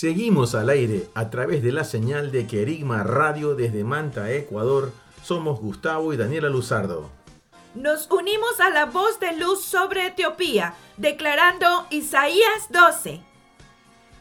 Seguimos 0.00 0.54
al 0.54 0.70
aire 0.70 1.10
a 1.12 1.28
través 1.28 1.62
de 1.62 1.72
la 1.72 1.84
señal 1.84 2.32
de 2.32 2.46
Querigma 2.46 3.02
Radio 3.02 3.54
desde 3.54 3.84
Manta, 3.84 4.32
Ecuador. 4.32 4.94
Somos 5.22 5.60
Gustavo 5.60 6.14
y 6.14 6.16
Daniela 6.16 6.48
Luzardo. 6.48 7.10
Nos 7.74 8.10
unimos 8.10 8.60
a 8.60 8.70
la 8.70 8.86
voz 8.86 9.20
de 9.20 9.36
luz 9.36 9.62
sobre 9.62 10.06
Etiopía, 10.06 10.72
declarando 10.96 11.86
Isaías 11.90 12.70
12. 12.70 13.20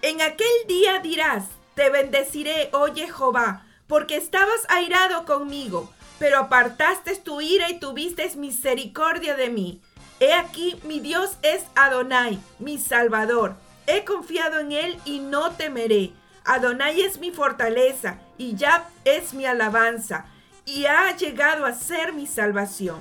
En 0.01 0.21
aquel 0.21 0.47
día 0.67 0.99
dirás, 0.99 1.45
te 1.75 1.89
bendeciré, 1.89 2.69
oh 2.73 2.88
Jehová, 2.93 3.65
porque 3.88 4.17
estabas 4.17 4.59
airado 4.67 5.23
conmigo, 5.23 5.89
pero 6.19 6.39
apartaste 6.39 7.15
tu 7.15 7.39
ira 7.39 7.69
y 7.69 7.80
tuviste 7.80 8.30
misericordia 8.36 9.38
de 9.38 9.49
mí. 9.49 9.82
He 10.19 10.34
aquí, 10.34 10.75
mi 10.84 10.99
Dios 10.99 11.38
es 11.41 11.63
Adonai, 11.73 12.38
mi 12.59 12.77
Salvador. 12.77 13.55
He 13.92 14.06
confiado 14.06 14.60
en 14.60 14.72
él 14.72 15.00
y 15.04 15.18
no 15.18 15.54
temeré. 15.54 16.12
Adonai 16.46 17.02
es 17.02 17.18
mi 17.18 17.32
fortaleza 17.32 18.20
y 18.38 18.56
Yah 18.56 18.88
es 19.04 19.34
mi 19.34 19.48
alabanza, 19.48 20.28
y 20.64 20.86
ha 20.86 21.16
llegado 21.18 21.66
a 21.66 21.74
ser 21.74 22.14
mi 22.14 22.28
salvación. 22.28 23.00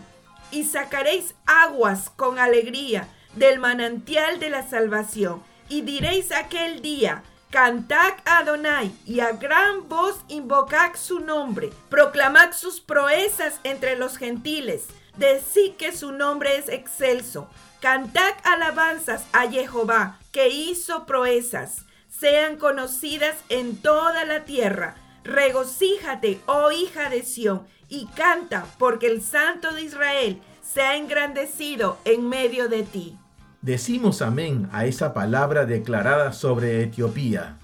Y 0.51 0.65
sacaréis 0.65 1.35
aguas 1.45 2.09
con 2.09 2.39
alegría 2.39 3.07
del 3.35 3.59
manantial 3.59 4.41
de 4.41 4.49
la 4.49 4.67
salvación, 4.67 5.43
y 5.69 5.83
diréis 5.83 6.33
aquel 6.33 6.81
día, 6.81 7.23
Cantad 7.51 8.15
a 8.25 8.39
Adonai 8.39 8.91
y 9.05 9.21
a 9.21 9.33
gran 9.33 9.91
voz 9.91 10.21
invocad 10.29 10.95
su 10.97 11.21
nombre, 11.21 11.71
proclamad 11.91 12.53
sus 12.53 12.81
proezas 12.81 13.61
entre 13.63 13.97
los 13.97 14.17
gentiles, 14.17 14.87
decid 15.19 15.75
que 15.77 15.93
su 15.93 16.13
nombre 16.13 16.57
es 16.57 16.71
excelso, 16.71 17.51
cantad 17.81 18.35
alabanzas 18.45 19.25
a 19.33 19.49
Jehová, 19.51 20.19
que 20.33 20.49
hizo 20.49 21.07
proezas, 21.07 21.85
sean 22.09 22.57
conocidas 22.57 23.37
en 23.49 23.77
toda 23.77 24.25
la 24.25 24.45
tierra. 24.45 24.97
Regocíjate, 25.25 26.41
oh 26.47 26.71
hija 26.73 27.11
de 27.11 27.23
Sión, 27.23 27.63
y 27.89 28.07
canta, 28.15 28.67
porque 28.79 29.07
el 29.07 29.23
Santo 29.23 29.73
de 29.73 29.83
Israel 29.83 30.41
se 30.63 30.83
ha 30.83 30.97
engrandecido 30.97 31.99
en 32.05 32.29
medio 32.29 32.69
de 32.69 32.83
ti. 32.83 33.17
Decimos 33.63 34.23
amén 34.23 34.69
a 34.73 34.87
esa 34.87 35.15
palabra 35.15 35.67
declarada 35.67 36.33
sobre 36.33 36.83
Etiopía. 36.83 37.59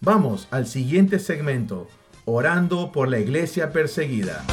Vamos 0.00 0.46
al 0.50 0.66
siguiente 0.66 1.18
segmento, 1.18 1.88
orando 2.24 2.92
por 2.92 3.08
la 3.08 3.18
iglesia 3.18 3.72
perseguida. 3.72 4.44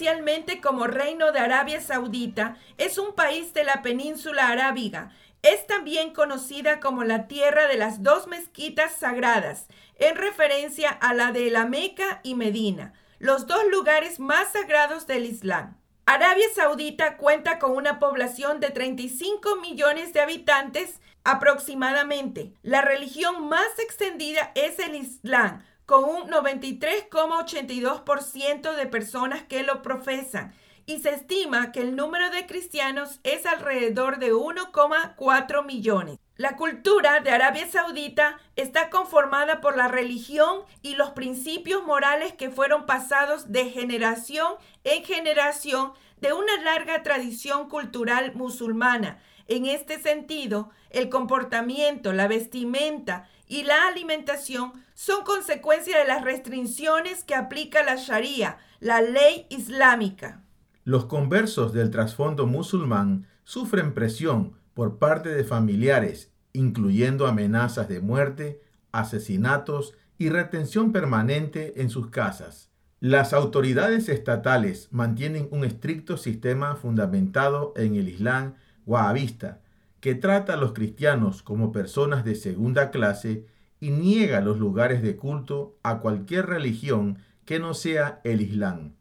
Oficialmente 0.00 0.62
como 0.62 0.86
Reino 0.86 1.30
de 1.30 1.40
Arabia 1.40 1.78
Saudita, 1.82 2.56
es 2.78 2.96
un 2.96 3.14
país 3.14 3.52
de 3.52 3.64
la 3.64 3.82
península 3.82 4.48
arábiga. 4.48 5.12
Es 5.42 5.66
también 5.66 6.14
conocida 6.14 6.80
como 6.80 7.04
la 7.04 7.28
tierra 7.28 7.66
de 7.66 7.76
las 7.76 8.02
dos 8.02 8.26
mezquitas 8.26 8.94
sagradas, 8.94 9.66
en 9.98 10.16
referencia 10.16 10.88
a 10.88 11.12
la 11.12 11.32
de 11.32 11.50
la 11.50 11.66
Meca 11.66 12.20
y 12.22 12.34
Medina, 12.34 12.94
los 13.18 13.46
dos 13.46 13.62
lugares 13.70 14.20
más 14.20 14.52
sagrados 14.52 15.06
del 15.06 15.26
Islam. 15.26 15.76
Arabia 16.06 16.46
Saudita 16.54 17.18
cuenta 17.18 17.58
con 17.58 17.72
una 17.72 17.98
población 17.98 18.58
de 18.58 18.70
35 18.70 19.56
millones 19.56 20.14
de 20.14 20.20
habitantes 20.22 20.98
aproximadamente. 21.24 22.54
La 22.62 22.80
religión 22.80 23.50
más 23.50 23.78
extendida 23.78 24.50
es 24.54 24.78
el 24.78 24.94
Islam, 24.94 25.62
con 25.90 26.04
un 26.04 26.30
93,82% 26.30 28.76
de 28.76 28.86
personas 28.86 29.42
que 29.42 29.64
lo 29.64 29.82
profesan 29.82 30.54
y 30.86 31.00
se 31.00 31.10
estima 31.10 31.72
que 31.72 31.80
el 31.80 31.96
número 31.96 32.30
de 32.30 32.46
cristianos 32.46 33.18
es 33.24 33.44
alrededor 33.44 34.20
de 34.20 34.32
1,4 34.32 35.66
millones. 35.66 36.20
La 36.36 36.54
cultura 36.54 37.18
de 37.18 37.32
Arabia 37.32 37.68
Saudita 37.68 38.38
está 38.54 38.88
conformada 38.88 39.60
por 39.60 39.76
la 39.76 39.88
religión 39.88 40.60
y 40.80 40.94
los 40.94 41.10
principios 41.10 41.84
morales 41.84 42.34
que 42.34 42.50
fueron 42.50 42.86
pasados 42.86 43.50
de 43.50 43.70
generación 43.70 44.52
en 44.84 45.02
generación 45.02 45.94
de 46.20 46.32
una 46.32 46.56
larga 46.62 47.02
tradición 47.02 47.68
cultural 47.68 48.32
musulmana. 48.36 49.18
En 49.48 49.66
este 49.66 50.00
sentido, 50.00 50.70
el 50.90 51.08
comportamiento, 51.08 52.12
la 52.12 52.28
vestimenta 52.28 53.28
y 53.48 53.64
la 53.64 53.88
alimentación 53.88 54.84
son 55.00 55.24
consecuencia 55.24 55.98
de 55.98 56.06
las 56.06 56.22
restricciones 56.22 57.24
que 57.24 57.34
aplica 57.34 57.82
la 57.82 57.96
Sharia, 57.96 58.58
la 58.80 59.00
ley 59.00 59.46
islámica. 59.48 60.44
Los 60.84 61.06
conversos 61.06 61.72
del 61.72 61.90
trasfondo 61.90 62.46
musulmán 62.46 63.26
sufren 63.42 63.94
presión 63.94 64.58
por 64.74 64.98
parte 64.98 65.30
de 65.30 65.42
familiares, 65.42 66.30
incluyendo 66.52 67.26
amenazas 67.26 67.88
de 67.88 68.00
muerte, 68.00 68.60
asesinatos 68.92 69.94
y 70.18 70.28
retención 70.28 70.92
permanente 70.92 71.80
en 71.80 71.88
sus 71.88 72.08
casas. 72.08 72.68
Las 73.00 73.32
autoridades 73.32 74.10
estatales 74.10 74.88
mantienen 74.90 75.48
un 75.50 75.64
estricto 75.64 76.18
sistema 76.18 76.76
fundamentado 76.76 77.72
en 77.74 77.94
el 77.94 78.06
Islam 78.06 78.52
wahabista, 78.84 79.62
que 80.00 80.14
trata 80.14 80.52
a 80.52 80.56
los 80.58 80.74
cristianos 80.74 81.42
como 81.42 81.72
personas 81.72 82.22
de 82.22 82.34
segunda 82.34 82.90
clase 82.90 83.46
y 83.80 83.90
niega 83.90 84.40
los 84.40 84.58
lugares 84.58 85.02
de 85.02 85.16
culto 85.16 85.78
a 85.82 85.98
cualquier 85.98 86.46
religión 86.46 87.18
que 87.44 87.58
no 87.58 87.74
sea 87.74 88.20
el 88.24 88.42
Islam. 88.42 88.92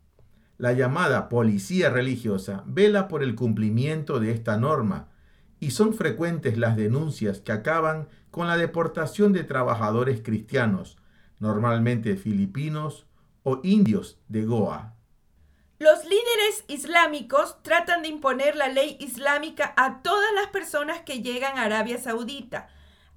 La 0.58 0.74
llamada 0.74 1.30
policía 1.30 1.90
religiosa 1.90 2.64
vela 2.66 3.08
por 3.08 3.24
el 3.24 3.36
cumplimiento 3.36 4.20
de 4.20 4.32
esta 4.32 4.58
norma 4.58 5.10
y 5.60 5.72
son 5.72 5.94
frecuentes 5.94 6.58
las 6.58 6.76
denuncias 6.76 7.40
que 7.42 7.52
acaban 7.52 8.08
con 8.32 8.48
la 8.48 8.58
deportación 8.58 9.34
de 9.34 9.44
trabajadores 9.44 10.22
cristianos, 10.22 10.98
normalmente 11.40 12.16
filipinos 12.16 13.06
o 13.44 13.60
indios 13.64 14.20
de 14.28 14.46
Goa. 14.46 14.96
Los 15.80 16.04
líderes 16.04 16.66
islámicos 16.68 17.64
tratan 17.64 18.02
de 18.02 18.10
imponer 18.10 18.58
la 18.58 18.68
ley 18.68 18.98
islámica 19.00 19.74
a 19.78 20.02
todas 20.02 20.34
las 20.36 20.48
personas 20.48 21.02
que 21.02 21.22
llegan 21.22 21.58
a 21.58 21.64
Arabia 21.64 21.98
Saudita. 21.98 22.68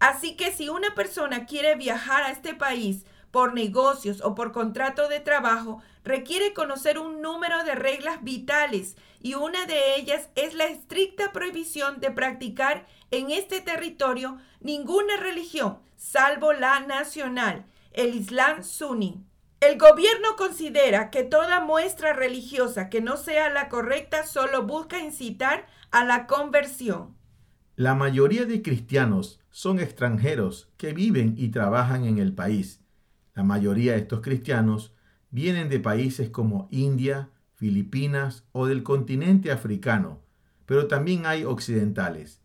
Así 0.03 0.35
que 0.35 0.51
si 0.51 0.69
una 0.69 0.97
persona 0.97 1.47
quiere 1.47 1.77
viajar 1.77 2.25
a 2.25 2.33
este 2.33 2.55
país 2.55 3.07
por 3.31 3.55
negocios 3.55 4.21
o 4.21 4.35
por 4.35 4.51
contrato 4.51 5.07
de 5.07 5.21
trabajo, 5.21 5.81
requiere 6.03 6.53
conocer 6.53 6.99
un 6.99 7.23
número 7.23 7.63
de 7.63 7.77
reglas 7.77 8.21
vitales 8.25 8.97
y 9.21 9.35
una 9.35 9.65
de 9.67 9.95
ellas 9.95 10.29
es 10.35 10.55
la 10.55 10.65
estricta 10.65 11.31
prohibición 11.31 12.01
de 12.01 12.11
practicar 12.11 12.85
en 13.13 13.31
este 13.31 13.61
territorio 13.61 14.39
ninguna 14.59 15.19
religión, 15.19 15.79
salvo 15.97 16.53
la 16.53 16.81
nacional, 16.81 17.65
el 17.93 18.17
Islam 18.17 18.65
suní. 18.65 19.25
El 19.61 19.79
gobierno 19.79 20.35
considera 20.37 21.11
que 21.11 21.23
toda 21.23 21.61
muestra 21.61 22.13
religiosa 22.13 22.91
que 22.91 23.01
no 23.01 23.17
sea 23.17 23.51
la 23.51 23.69
correcta 23.69 24.27
solo 24.27 24.65
busca 24.65 24.99
incitar 24.99 25.69
a 25.93 26.05
la 26.05 26.27
conversión. 26.27 27.22
La 27.77 27.95
mayoría 27.95 28.45
de 28.45 28.61
cristianos 28.61 29.41
son 29.51 29.81
extranjeros 29.81 30.69
que 30.77 30.93
viven 30.93 31.37
y 31.39 31.49
trabajan 31.49 32.05
en 32.05 32.19
el 32.19 32.35
país. 32.35 32.83
La 33.35 33.45
mayoría 33.45 33.93
de 33.93 34.01
estos 34.01 34.21
cristianos 34.21 34.93
vienen 35.31 35.71
de 35.71 35.81
países 35.81 36.29
como 36.29 36.69
India, 36.71 37.31
Filipinas 37.55 38.45
o 38.53 38.67
del 38.67 38.83
continente 38.83 39.51
africano, 39.51 40.21
pero 40.67 40.87
también 40.87 41.25
hay 41.25 41.45
occidentales. 41.45 42.43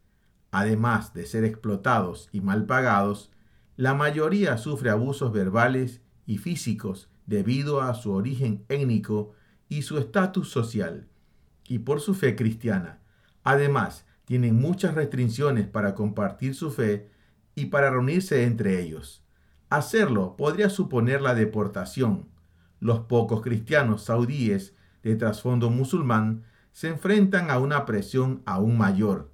Además 0.50 1.14
de 1.14 1.26
ser 1.26 1.44
explotados 1.44 2.30
y 2.32 2.40
mal 2.40 2.66
pagados, 2.66 3.30
la 3.76 3.94
mayoría 3.94 4.58
sufre 4.58 4.92
abusos 4.92 5.34
verbales 5.34 6.00
y 6.26 6.38
físicos 6.38 7.10
debido 7.26 7.82
a 7.82 7.94
su 7.96 8.14
origen 8.14 8.64
étnico 8.70 9.34
y 9.68 9.82
su 9.82 9.98
estatus 9.98 10.50
social, 10.50 11.10
y 11.68 11.80
por 11.80 12.00
su 12.00 12.14
fe 12.14 12.38
cristiana. 12.38 13.02
Además, 13.44 14.07
tienen 14.28 14.60
muchas 14.60 14.94
restricciones 14.94 15.68
para 15.68 15.96
compartir 15.96 16.54
su 16.54 16.70
fe 16.70 17.10
y 17.56 17.68
para 17.68 17.90
reunirse 17.90 18.44
entre 18.44 18.82
ellos. 18.82 19.24
Hacerlo 19.70 20.36
podría 20.36 20.70
suponer 20.70 21.22
la 21.22 21.34
deportación. 21.34 22.28
Los 22.82 23.00
pocos 23.00 23.42
cristianos 23.42 24.04
saudíes 24.04 24.76
de 25.02 25.16
trasfondo 25.16 25.70
musulmán 25.70 26.44
se 26.74 26.90
enfrentan 26.90 27.50
a 27.50 27.60
una 27.60 27.86
presión 27.86 28.42
aún 28.46 28.78
mayor. 28.78 29.32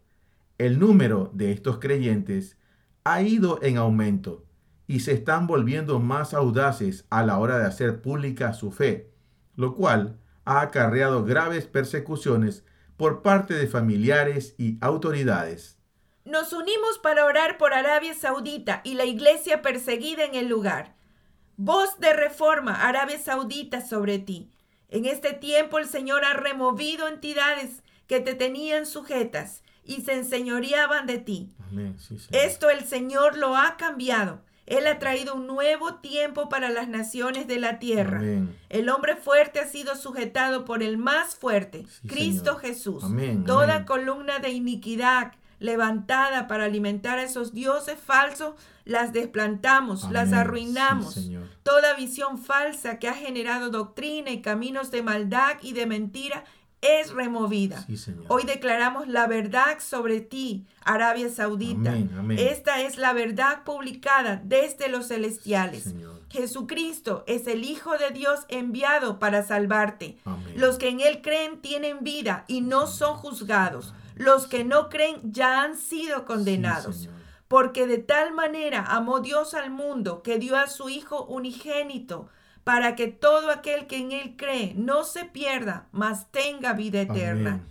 El 0.60 0.78
número 0.78 1.32
de 1.34 1.52
estos 1.52 1.80
creyentes 1.80 2.60
ha 3.04 3.24
ido 3.24 3.58
en 3.64 3.78
aumento 3.78 4.46
y 4.86 5.00
se 5.00 5.14
están 5.14 5.48
volviendo 5.48 6.00
más 6.00 6.36
audaces 6.36 7.08
a 7.10 7.24
la 7.24 7.40
hora 7.40 7.58
de 7.58 7.66
hacer 7.66 8.04
pública 8.04 8.54
su 8.54 8.72
fe, 8.72 9.10
lo 9.56 9.74
cual 9.74 10.20
ha 10.46 10.62
acarreado 10.62 11.26
graves 11.26 11.66
persecuciones 11.66 12.64
por 12.98 13.22
parte 13.22 13.54
de 13.54 13.68
familiares 13.68 14.56
y 14.58 14.78
autoridades. 14.82 15.78
Nos 16.26 16.54
unimos 16.54 17.00
para 17.02 17.26
orar 17.26 17.58
por 17.58 17.74
Arabia 17.74 18.14
Saudita 18.14 18.82
y 18.84 18.94
la 18.94 19.06
iglesia 19.06 19.62
perseguida 19.62 20.24
en 20.24 20.36
el 20.36 20.48
lugar. 20.48 20.96
Voz 21.58 22.00
de 22.00 22.14
reforma, 22.14 22.88
Arabia 22.88 23.20
Saudita, 23.20 23.86
sobre 23.86 24.20
ti. 24.20 24.50
En 24.90 25.06
este 25.06 25.34
tiempo 25.34 25.80
el 25.80 25.88
Señor 25.88 26.24
ha 26.24 26.34
removido 26.34 27.08
entidades 27.08 27.84
que 28.08 28.20
te 28.20 28.36
tenían 28.36 28.86
sujetas 28.86 29.64
y 29.84 30.02
se 30.02 30.14
enseñoreaban 30.14 31.08
de 31.08 31.18
ti. 31.18 31.54
Esto 32.32 32.70
el 32.70 32.86
Señor 32.86 33.38
lo 33.38 33.58
ha 33.58 33.76
cambiado. 33.76 34.42
Él 34.66 34.88
ha 34.88 34.98
traído 35.00 35.36
un 35.36 35.48
nuevo 35.48 35.96
tiempo 35.96 36.50
para 36.50 36.70
las 36.70 36.88
naciones 36.88 37.48
de 37.48 37.60
la 37.60 37.80
tierra. 37.80 38.22
El 38.70 38.90
hombre 38.90 39.16
fuerte 39.16 39.60
ha 39.60 39.68
sido 39.68 39.96
sujetado 39.96 40.66
por 40.66 40.84
el 40.84 40.98
más 40.98 41.36
fuerte, 41.36 41.86
Cristo 42.08 42.56
Jesús. 42.56 43.04
Toda 43.46 43.86
columna 43.86 44.40
de 44.40 44.50
iniquidad 44.52 45.34
levantada 45.60 46.48
para 46.48 46.66
alimentar 46.66 47.20
a 47.20 47.24
esos 47.24 47.54
dioses 47.54 47.98
falsos, 47.98 48.56
las 48.84 49.14
desplantamos, 49.14 50.12
las 50.12 50.34
arruinamos. 50.34 51.30
Toda 51.64 51.96
visión 51.96 52.38
falsa 52.38 53.00
que 53.00 53.08
ha 53.08 53.14
generado 53.14 53.70
doctrina 53.70 54.32
y 54.32 54.42
caminos 54.42 54.92
de 54.92 55.04
maldad 55.04 55.58
y 55.62 55.72
de 55.72 55.86
mentira 55.86 56.44
es 56.84 57.12
removida. 57.12 57.86
Hoy 58.28 58.44
declaramos 58.44 59.08
la 59.08 59.26
verdad 59.26 59.80
sobre 59.80 60.20
ti, 60.20 60.66
Arabia 60.84 61.30
Saudita. 61.30 61.96
Esta 62.38 62.82
es 62.82 62.98
la 62.98 63.14
verdad 63.14 63.64
publicada 63.64 64.42
desde 64.44 64.90
los 64.90 65.08
celestiales. 65.08 65.96
Jesucristo 66.30 67.24
es 67.26 67.48
el 67.48 67.64
Hijo 67.64 67.98
de 67.98 68.12
Dios 68.12 68.42
enviado 68.50 69.18
para 69.18 69.44
salvarte. 69.44 70.18
Los 70.56 70.78
que 70.78 70.90
en 70.90 71.00
Él 71.00 71.22
creen 71.22 71.62
tienen 71.62 72.04
vida 72.04 72.44
y 72.48 72.62
no 72.62 72.88
son 72.88 73.16
juzgados. 73.16 73.94
Los 74.16 74.48
que 74.48 74.64
no 74.64 74.90
creen 74.90 75.22
ya 75.32 75.62
han 75.62 75.78
sido 75.78 76.26
condenados. 76.26 77.08
Porque 77.48 77.88
de 77.88 78.00
tal 78.00 78.34
manera 78.34 78.84
amó 78.88 79.22
Dios 79.22 79.54
al 79.54 79.70
mundo 79.70 80.22
que 80.22 80.38
dio 80.38 80.58
a 80.58 80.68
su 80.68 80.90
Hijo 80.90 81.24
unigénito 81.26 82.30
para 82.64 82.96
que 82.96 83.08
todo 83.08 83.52
aquel 83.52 83.88
que 83.88 83.98
en 83.98 84.12
Él 84.12 84.36
cree 84.38 84.74
no 84.76 85.04
se 85.04 85.26
pierda, 85.26 85.88
mas 85.92 86.32
tenga 86.32 86.74
vida 86.74 87.02
eterna. 87.02 87.66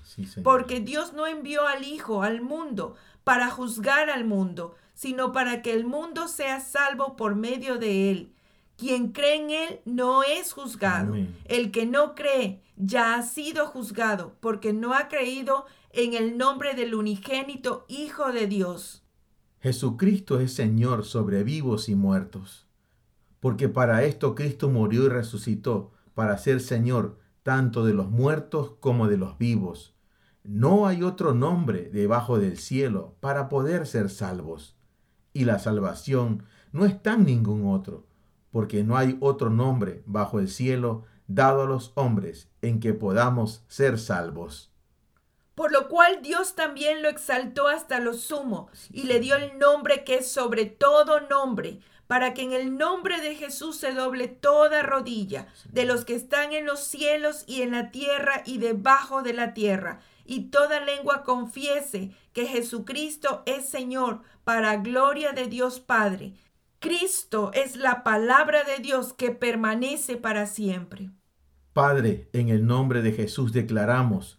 Porque 0.45 0.81
Dios 0.81 1.13
no 1.15 1.27
envió 1.27 1.67
al 1.67 1.85
Hijo 1.85 2.23
al 2.23 2.43
mundo 2.43 2.95
para 3.25 3.51
juzgar 3.51 4.11
al 4.11 4.25
mundo, 4.25 4.75
sino 4.95 5.33
para 5.33 5.63
que 5.63 5.73
el 5.73 5.87
mundo 5.87 6.29
sea 6.29 6.61
salvo 6.61 7.17
por 7.17 7.35
medio 7.35 7.79
de 7.79 8.11
Él. 8.11 8.33
Quien 8.77 9.13
cree 9.13 9.37
en 9.37 9.51
Él 9.51 9.81
no 9.85 10.25
es 10.25 10.53
juzgado. 10.53 11.15
El 11.47 11.71
que 11.71 11.87
no 11.87 12.15
cree 12.15 12.61
ya 12.77 13.15
ha 13.15 13.23
sido 13.23 13.67
juzgado 13.67 14.37
porque 14.41 14.73
no 14.73 14.93
ha 14.93 15.09
creído 15.09 15.65
en 15.91 16.15
el 16.15 16.37
nombre 16.37 16.75
del 16.75 16.95
unigénito 16.95 17.87
Hijo 17.89 18.33
de 18.33 18.47
Dios. 18.47 19.05
Jesucristo 19.61 20.41
es 20.41 20.53
Señor 20.53 21.05
sobre 21.05 21.45
vivos 21.45 21.89
y 21.89 21.95
muertos 21.95 22.67
porque 23.43 23.69
para 23.69 24.05
esto 24.05 24.37
Cristo 24.37 24.69
murió 24.69 25.07
y 25.07 25.09
resucitó, 25.09 25.91
para 26.15 26.39
ser 26.39 26.61
Señor 26.61 27.19
tanto 27.43 27.85
de 27.85 27.93
los 27.93 28.09
muertos 28.09 28.75
como 28.79 29.09
de 29.09 29.17
los 29.17 29.37
vivos. 29.37 29.97
No 30.45 30.87
hay 30.87 31.03
otro 31.03 31.35
nombre 31.35 31.91
debajo 31.93 32.39
del 32.39 32.57
cielo 32.57 33.17
para 33.19 33.49
poder 33.49 33.89
ser 33.89 34.11
salvos. 34.11 34.77
Y 35.33 35.45
la 35.45 35.59
salvación 35.59 36.45
no 36.71 36.87
está 36.87 37.15
en 37.15 37.25
ningún 37.25 37.67
otro, 37.67 38.07
porque 38.53 38.85
no 38.85 38.97
hay 38.97 39.17
otro 39.19 39.51
nombre 39.51 40.05
bajo 40.07 40.39
el 40.39 40.49
cielo 40.49 41.03
dado 41.27 41.63
a 41.63 41.67
los 41.67 41.91
hombres 41.97 42.49
en 42.61 42.79
que 42.79 42.95
podamos 42.95 43.65
ser 43.67 43.99
salvos. 43.99 44.73
Por 45.57 45.73
lo 45.73 45.89
cual 45.89 46.23
Dios 46.23 46.55
también 46.55 47.03
lo 47.03 47.09
exaltó 47.09 47.67
hasta 47.67 47.99
lo 47.99 48.15
sumo 48.15 48.71
y 48.93 49.03
le 49.03 49.19
dio 49.19 49.35
el 49.35 49.59
nombre 49.59 50.05
que 50.05 50.19
es 50.19 50.31
sobre 50.31 50.67
todo 50.67 51.21
nombre, 51.29 51.81
para 52.07 52.35
que 52.35 52.43
en 52.43 52.53
el 52.53 52.77
nombre 52.77 53.21
de 53.21 53.35
Jesús 53.35 53.77
se 53.77 53.93
doble 53.93 54.29
toda 54.29 54.83
rodilla 54.83 55.47
de 55.71 55.85
los 55.85 56.05
que 56.05 56.15
están 56.15 56.53
en 56.53 56.67
los 56.67 56.81
cielos 56.81 57.45
y 57.47 57.63
en 57.63 57.73
la 57.73 57.91
tierra 57.91 58.43
y 58.45 58.59
debajo 58.59 59.23
de 59.23 59.33
la 59.33 59.55
tierra, 59.55 60.01
y 60.25 60.51
toda 60.51 60.81
lengua 60.81 61.23
confiese 61.25 62.13
que 62.33 62.47
Jesucristo 62.47 63.43
es 63.47 63.69
Señor 63.69 64.23
para 64.45 64.77
gloria 64.77 65.33
de 65.33 65.47
Dios 65.47 65.81
Padre. 65.81 66.35
Cristo 66.79 67.51
es 67.55 67.77
la 67.77 68.03
palabra 68.03 68.65
de 68.65 68.83
Dios 68.83 69.13
que 69.13 69.31
permanece 69.31 70.17
para 70.17 70.47
siempre. 70.47 71.11
Padre, 71.73 72.29
en 72.33 72.49
el 72.49 72.67
nombre 72.67 73.03
de 73.03 73.13
Jesús 73.13 73.53
declaramos 73.53 74.37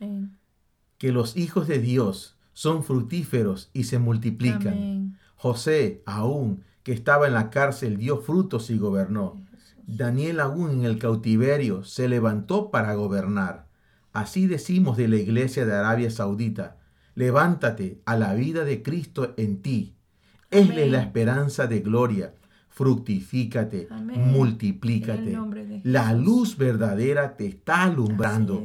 que 0.97 1.11
los 1.11 1.35
hijos 1.35 1.67
de 1.67 1.79
Dios 1.79 2.37
son 2.53 2.83
fructíferos 2.83 3.69
y 3.73 3.85
se 3.85 3.97
multiplican. 3.97 5.17
José 5.35 6.03
aún 6.05 6.63
que 6.83 6.91
estaba 6.91 7.27
en 7.27 7.33
la 7.33 7.49
cárcel 7.49 7.97
dio 7.97 8.17
frutos 8.17 8.69
y 8.69 8.77
gobernó. 8.77 9.41
Daniel 9.87 10.39
aún 10.39 10.71
en 10.71 10.85
el 10.85 10.99
cautiverio 10.99 11.83
se 11.83 12.07
levantó 12.07 12.71
para 12.71 12.93
gobernar. 12.93 13.67
Así 14.11 14.47
decimos 14.47 14.97
de 14.97 15.07
la 15.07 15.15
iglesia 15.15 15.65
de 15.65 15.73
Arabia 15.73 16.11
Saudita, 16.11 16.77
levántate 17.15 18.01
a 18.05 18.15
la 18.15 18.33
vida 18.33 18.63
de 18.63 18.83
Cristo 18.83 19.33
en 19.37 19.61
ti. 19.61 19.95
Esle 20.51 20.87
la 20.87 21.01
esperanza 21.01 21.67
de 21.67 21.79
gloria. 21.79 22.33
Fructifícate, 22.69 23.87
multiplícate. 23.91 25.37
La 25.83 26.13
luz 26.13 26.57
verdadera 26.57 27.35
te 27.37 27.45
está 27.47 27.83
alumbrando. 27.83 28.63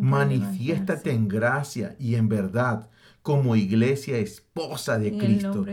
Manifiéstate 0.00 1.12
en 1.12 1.28
gracia 1.28 1.96
y 1.98 2.14
en 2.14 2.28
verdad 2.28 2.88
como 3.22 3.56
iglesia 3.56 4.18
esposa 4.18 4.98
de 4.98 5.16
Cristo. 5.16 5.66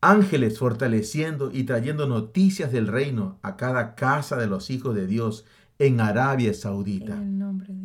Ángeles 0.00 0.58
fortaleciendo 0.58 1.50
y 1.52 1.64
trayendo 1.64 2.06
noticias 2.06 2.72
del 2.72 2.86
reino 2.86 3.38
a 3.42 3.56
cada 3.56 3.94
casa 3.94 4.36
de 4.36 4.46
los 4.46 4.70
hijos 4.70 4.94
de 4.94 5.06
Dios 5.06 5.44
en 5.78 6.00
Arabia 6.00 6.54
Saudita. 6.54 7.20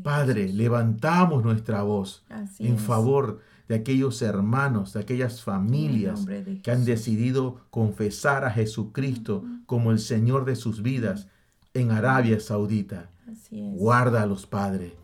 Padre, 0.04 0.50
levantamos 0.50 1.44
nuestra 1.44 1.82
voz 1.82 2.24
en 2.60 2.78
favor 2.78 3.40
de 3.68 3.76
aquellos 3.76 4.22
hermanos, 4.22 4.94
de 4.94 5.00
aquellas 5.02 5.42
familias 5.42 6.26
que 6.64 6.72
han 6.72 6.86
decidido 6.86 7.62
confesar 7.70 8.46
a 8.46 8.52
Jesucristo 8.52 9.44
como 9.66 9.92
el 9.92 10.00
Señor 10.00 10.46
de 10.46 10.56
sus 10.56 10.82
vidas 10.82 11.28
en 11.74 11.92
Arabia 11.92 12.40
Saudita. 12.40 13.10
Guárdalos, 13.52 14.46
Padre, 14.46 14.96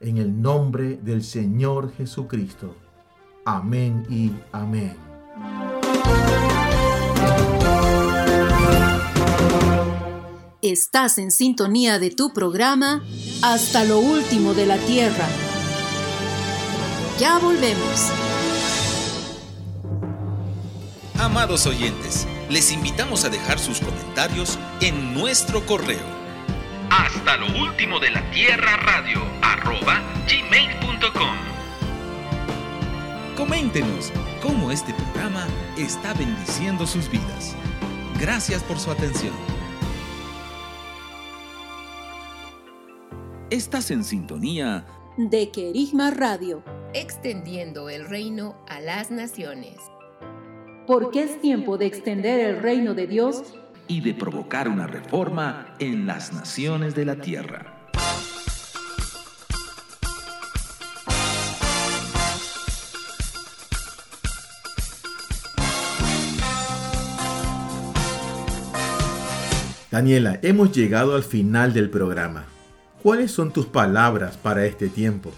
en 0.00 0.18
el 0.18 0.40
nombre 0.40 0.96
del 0.96 1.22
Señor 1.22 1.92
Jesucristo. 1.92 2.74
Amén 3.50 4.06
y 4.10 4.30
amén. 4.52 4.94
Estás 10.60 11.16
en 11.16 11.30
sintonía 11.30 11.98
de 11.98 12.10
tu 12.10 12.34
programa 12.34 13.02
Hasta 13.40 13.84
lo 13.84 14.00
último 14.00 14.52
de 14.52 14.66
la 14.66 14.76
Tierra. 14.76 15.26
Ya 17.18 17.38
volvemos. 17.38 18.12
Amados 21.18 21.64
oyentes, 21.64 22.28
les 22.50 22.70
invitamos 22.70 23.24
a 23.24 23.30
dejar 23.30 23.58
sus 23.58 23.80
comentarios 23.80 24.58
en 24.82 25.14
nuestro 25.14 25.64
correo. 25.64 26.04
Hasta 26.90 27.38
lo 27.38 27.46
último 27.62 27.98
de 27.98 28.10
la 28.10 28.30
Tierra 28.30 28.76
Radio 28.76 29.22
arroba 29.40 30.02
gmail.com 30.26 31.57
Coméntenos 33.38 34.12
cómo 34.42 34.72
este 34.72 34.92
programa 34.92 35.46
está 35.78 36.12
bendiciendo 36.12 36.84
sus 36.88 37.08
vidas. 37.08 37.54
Gracias 38.20 38.64
por 38.64 38.80
su 38.80 38.90
atención. 38.90 39.32
Estás 43.48 43.92
en 43.92 44.02
sintonía 44.02 44.86
de 45.16 45.52
Querigma 45.52 46.10
Radio, 46.10 46.64
extendiendo 46.94 47.88
el 47.88 48.08
reino 48.08 48.56
a 48.66 48.80
las 48.80 49.12
naciones. 49.12 49.76
Porque 50.88 51.22
es 51.22 51.40
tiempo 51.40 51.78
de 51.78 51.86
extender 51.86 52.40
el 52.40 52.60
reino 52.60 52.94
de 52.94 53.06
Dios 53.06 53.54
y 53.86 54.00
de 54.00 54.14
provocar 54.14 54.68
una 54.68 54.88
reforma 54.88 55.76
en 55.78 56.08
las 56.08 56.32
naciones 56.32 56.96
de 56.96 57.04
la 57.04 57.14
tierra. 57.14 57.77
Daniela, 69.98 70.38
hemos 70.42 70.70
llegado 70.70 71.16
al 71.16 71.24
final 71.24 71.72
del 71.72 71.90
programa. 71.90 72.44
¿Cuáles 73.02 73.32
son 73.32 73.52
tus 73.52 73.66
palabras 73.66 74.36
para 74.36 74.64
este 74.64 74.88
tiempo? 74.88 75.32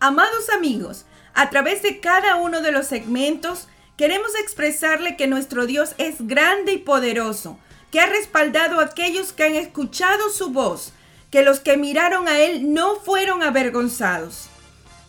Amados 0.00 0.50
amigos, 0.50 1.04
a 1.32 1.48
través 1.48 1.80
de 1.82 2.00
cada 2.00 2.34
uno 2.34 2.60
de 2.60 2.72
los 2.72 2.88
segmentos 2.88 3.68
queremos 3.96 4.34
expresarle 4.42 5.16
que 5.16 5.28
nuestro 5.28 5.66
Dios 5.66 5.94
es 5.98 6.26
grande 6.26 6.72
y 6.72 6.78
poderoso, 6.78 7.56
que 7.92 8.00
ha 8.00 8.06
respaldado 8.06 8.80
a 8.80 8.86
aquellos 8.86 9.32
que 9.32 9.44
han 9.44 9.54
escuchado 9.54 10.28
su 10.30 10.50
voz, 10.50 10.92
que 11.30 11.44
los 11.44 11.60
que 11.60 11.76
miraron 11.76 12.26
a 12.26 12.40
Él 12.40 12.74
no 12.74 12.96
fueron 12.96 13.44
avergonzados. 13.44 14.48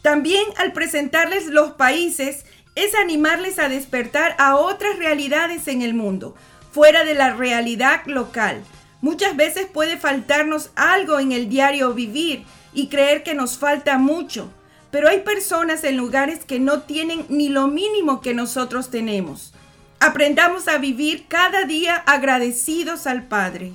También 0.04 0.44
al 0.58 0.74
presentarles 0.74 1.48
los 1.48 1.72
países 1.72 2.46
es 2.76 2.94
animarles 2.94 3.58
a 3.58 3.68
despertar 3.68 4.36
a 4.38 4.58
otras 4.58 5.00
realidades 5.00 5.68
en 5.68 5.82
el 5.82 5.96
mundo, 5.96 6.36
fuera 6.72 7.04
de 7.04 7.16
la 7.16 7.34
realidad 7.34 8.06
local 8.06 8.64
Muchas 9.06 9.36
veces 9.36 9.68
puede 9.72 9.98
faltarnos 9.98 10.72
algo 10.76 11.20
en 11.20 11.32
el 11.32 11.48
diario 11.48 11.94
vivir 11.94 12.44
y 12.74 12.88
creer 12.88 13.22
que 13.22 13.36
nos 13.36 13.60
falta 13.60 14.00
mucho, 14.00 14.50
pero 14.90 15.08
hay 15.08 15.20
personas 15.20 15.84
en 15.84 15.96
lugares 15.96 16.44
que 16.44 16.60
no 16.60 16.82
tienen 16.82 17.24
ni 17.30 17.50
lo 17.50 17.68
mínimo 17.68 18.20
que 18.20 18.34
nosotros 18.34 18.90
tenemos. 18.90 19.54
Aprendamos 20.00 20.68
a 20.68 20.80
vivir 20.80 21.28
cada 21.28 21.66
día 21.66 21.98
agradecidos 21.98 23.06
al 23.06 23.28
Padre. 23.28 23.74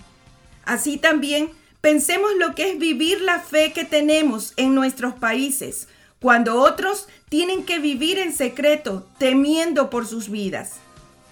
Así 0.65 0.97
también 0.97 1.51
pensemos 1.81 2.33
lo 2.37 2.57
que 2.57 2.73
es 2.73 2.79
vivir 2.81 3.21
la 3.21 3.39
fe 3.39 3.73
que 3.73 3.85
tenemos 3.85 4.53
en 4.57 4.75
nuestros 4.75 5.15
países, 5.15 5.87
cuando 6.19 6.61
otros 6.61 7.07
tienen 7.29 7.65
que 7.65 7.79
vivir 7.79 8.19
en 8.19 8.33
secreto, 8.33 9.07
temiendo 9.19 9.91
por 9.91 10.09
sus 10.09 10.29
vidas. 10.29 10.79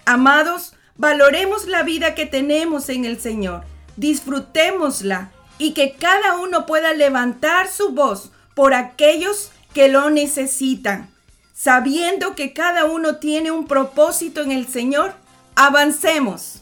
Amados, 0.05 0.73
valoremos 0.95 1.67
la 1.67 1.83
vida 1.83 2.15
que 2.15 2.25
tenemos 2.25 2.87
en 2.87 3.03
el 3.03 3.19
Señor 3.19 3.65
disfrutémosla 3.99 5.31
y 5.57 5.73
que 5.73 5.95
cada 5.99 6.37
uno 6.37 6.65
pueda 6.65 6.93
levantar 6.93 7.67
su 7.67 7.89
voz 7.89 8.31
por 8.55 8.73
aquellos 8.73 9.51
que 9.73 9.89
lo 9.89 10.09
necesitan. 10.09 11.09
Sabiendo 11.53 12.35
que 12.35 12.53
cada 12.53 12.85
uno 12.85 13.17
tiene 13.17 13.51
un 13.51 13.67
propósito 13.67 14.41
en 14.41 14.51
el 14.51 14.67
Señor, 14.67 15.13
avancemos. 15.55 16.61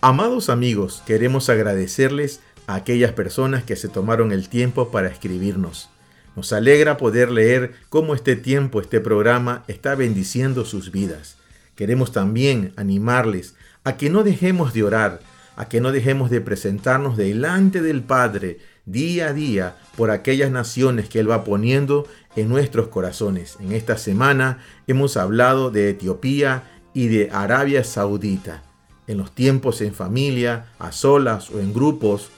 Amados 0.00 0.48
amigos, 0.48 1.02
queremos 1.04 1.48
agradecerles 1.48 2.40
a 2.68 2.76
aquellas 2.76 3.12
personas 3.12 3.64
que 3.64 3.74
se 3.74 3.88
tomaron 3.88 4.30
el 4.30 4.48
tiempo 4.48 4.90
para 4.92 5.08
escribirnos. 5.08 5.90
Nos 6.36 6.52
alegra 6.52 6.96
poder 6.96 7.32
leer 7.32 7.74
cómo 7.88 8.14
este 8.14 8.36
tiempo, 8.36 8.80
este 8.80 9.00
programa 9.00 9.64
está 9.66 9.96
bendiciendo 9.96 10.64
sus 10.64 10.92
vidas. 10.92 11.36
Queremos 11.74 12.12
también 12.12 12.72
animarles 12.76 13.56
a 13.82 13.96
que 13.96 14.08
no 14.08 14.22
dejemos 14.22 14.72
de 14.72 14.84
orar, 14.84 15.20
a 15.60 15.68
que 15.68 15.82
no 15.82 15.92
dejemos 15.92 16.30
de 16.30 16.40
presentarnos 16.40 17.18
delante 17.18 17.82
del 17.82 18.02
Padre 18.02 18.60
día 18.86 19.26
a 19.26 19.32
día 19.34 19.76
por 19.94 20.10
aquellas 20.10 20.50
naciones 20.50 21.10
que 21.10 21.20
Él 21.20 21.30
va 21.30 21.44
poniendo 21.44 22.06
en 22.34 22.48
nuestros 22.48 22.88
corazones. 22.88 23.58
En 23.60 23.72
esta 23.72 23.98
semana 23.98 24.64
hemos 24.86 25.18
hablado 25.18 25.70
de 25.70 25.90
Etiopía 25.90 26.62
y 26.94 27.08
de 27.08 27.28
Arabia 27.30 27.84
Saudita. 27.84 28.62
En 29.06 29.18
los 29.18 29.34
tiempos 29.34 29.82
en 29.82 29.92
familia, 29.92 30.64
a 30.78 30.92
solas 30.92 31.50
o 31.50 31.60
en 31.60 31.74
grupos, 31.74 32.30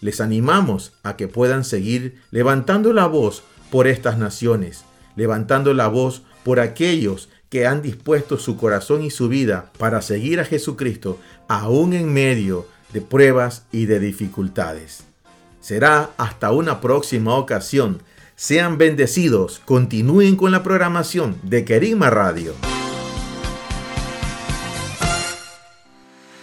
les 0.00 0.20
animamos 0.20 0.92
a 1.02 1.16
que 1.16 1.26
puedan 1.26 1.64
seguir 1.64 2.22
levantando 2.30 2.92
la 2.92 3.08
voz 3.08 3.42
por 3.72 3.88
estas 3.88 4.18
naciones, 4.18 4.84
levantando 5.16 5.74
la 5.74 5.88
voz 5.88 6.22
por 6.44 6.60
aquellos 6.60 7.28
que 7.48 7.66
han 7.66 7.82
dispuesto 7.82 8.38
su 8.38 8.56
corazón 8.56 9.02
y 9.02 9.10
su 9.10 9.28
vida 9.28 9.72
para 9.78 10.02
seguir 10.02 10.38
a 10.38 10.44
Jesucristo, 10.44 11.18
aún 11.48 11.94
en 11.94 12.12
medio 12.12 12.66
de 12.92 13.00
pruebas 13.00 13.64
y 13.72 13.86
de 13.86 13.98
dificultades. 13.98 15.04
Será 15.60 16.10
hasta 16.16 16.52
una 16.52 16.80
próxima 16.80 17.34
ocasión. 17.34 18.02
Sean 18.36 18.78
bendecidos, 18.78 19.60
continúen 19.64 20.36
con 20.36 20.52
la 20.52 20.62
programación 20.62 21.36
de 21.42 21.64
Querigma 21.64 22.08
Radio. 22.10 22.54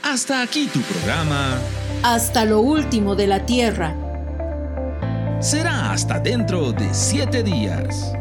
Hasta 0.04 0.42
aquí 0.42 0.68
tu 0.68 0.82
programa. 0.82 1.58
Hasta 2.04 2.46
lo 2.46 2.60
último 2.60 3.16
de 3.16 3.28
la 3.28 3.46
tierra. 3.46 3.96
Será 5.40 5.92
hasta 5.92 6.20
dentro 6.20 6.72
de 6.72 6.94
siete 6.94 7.44
días. 7.44 8.14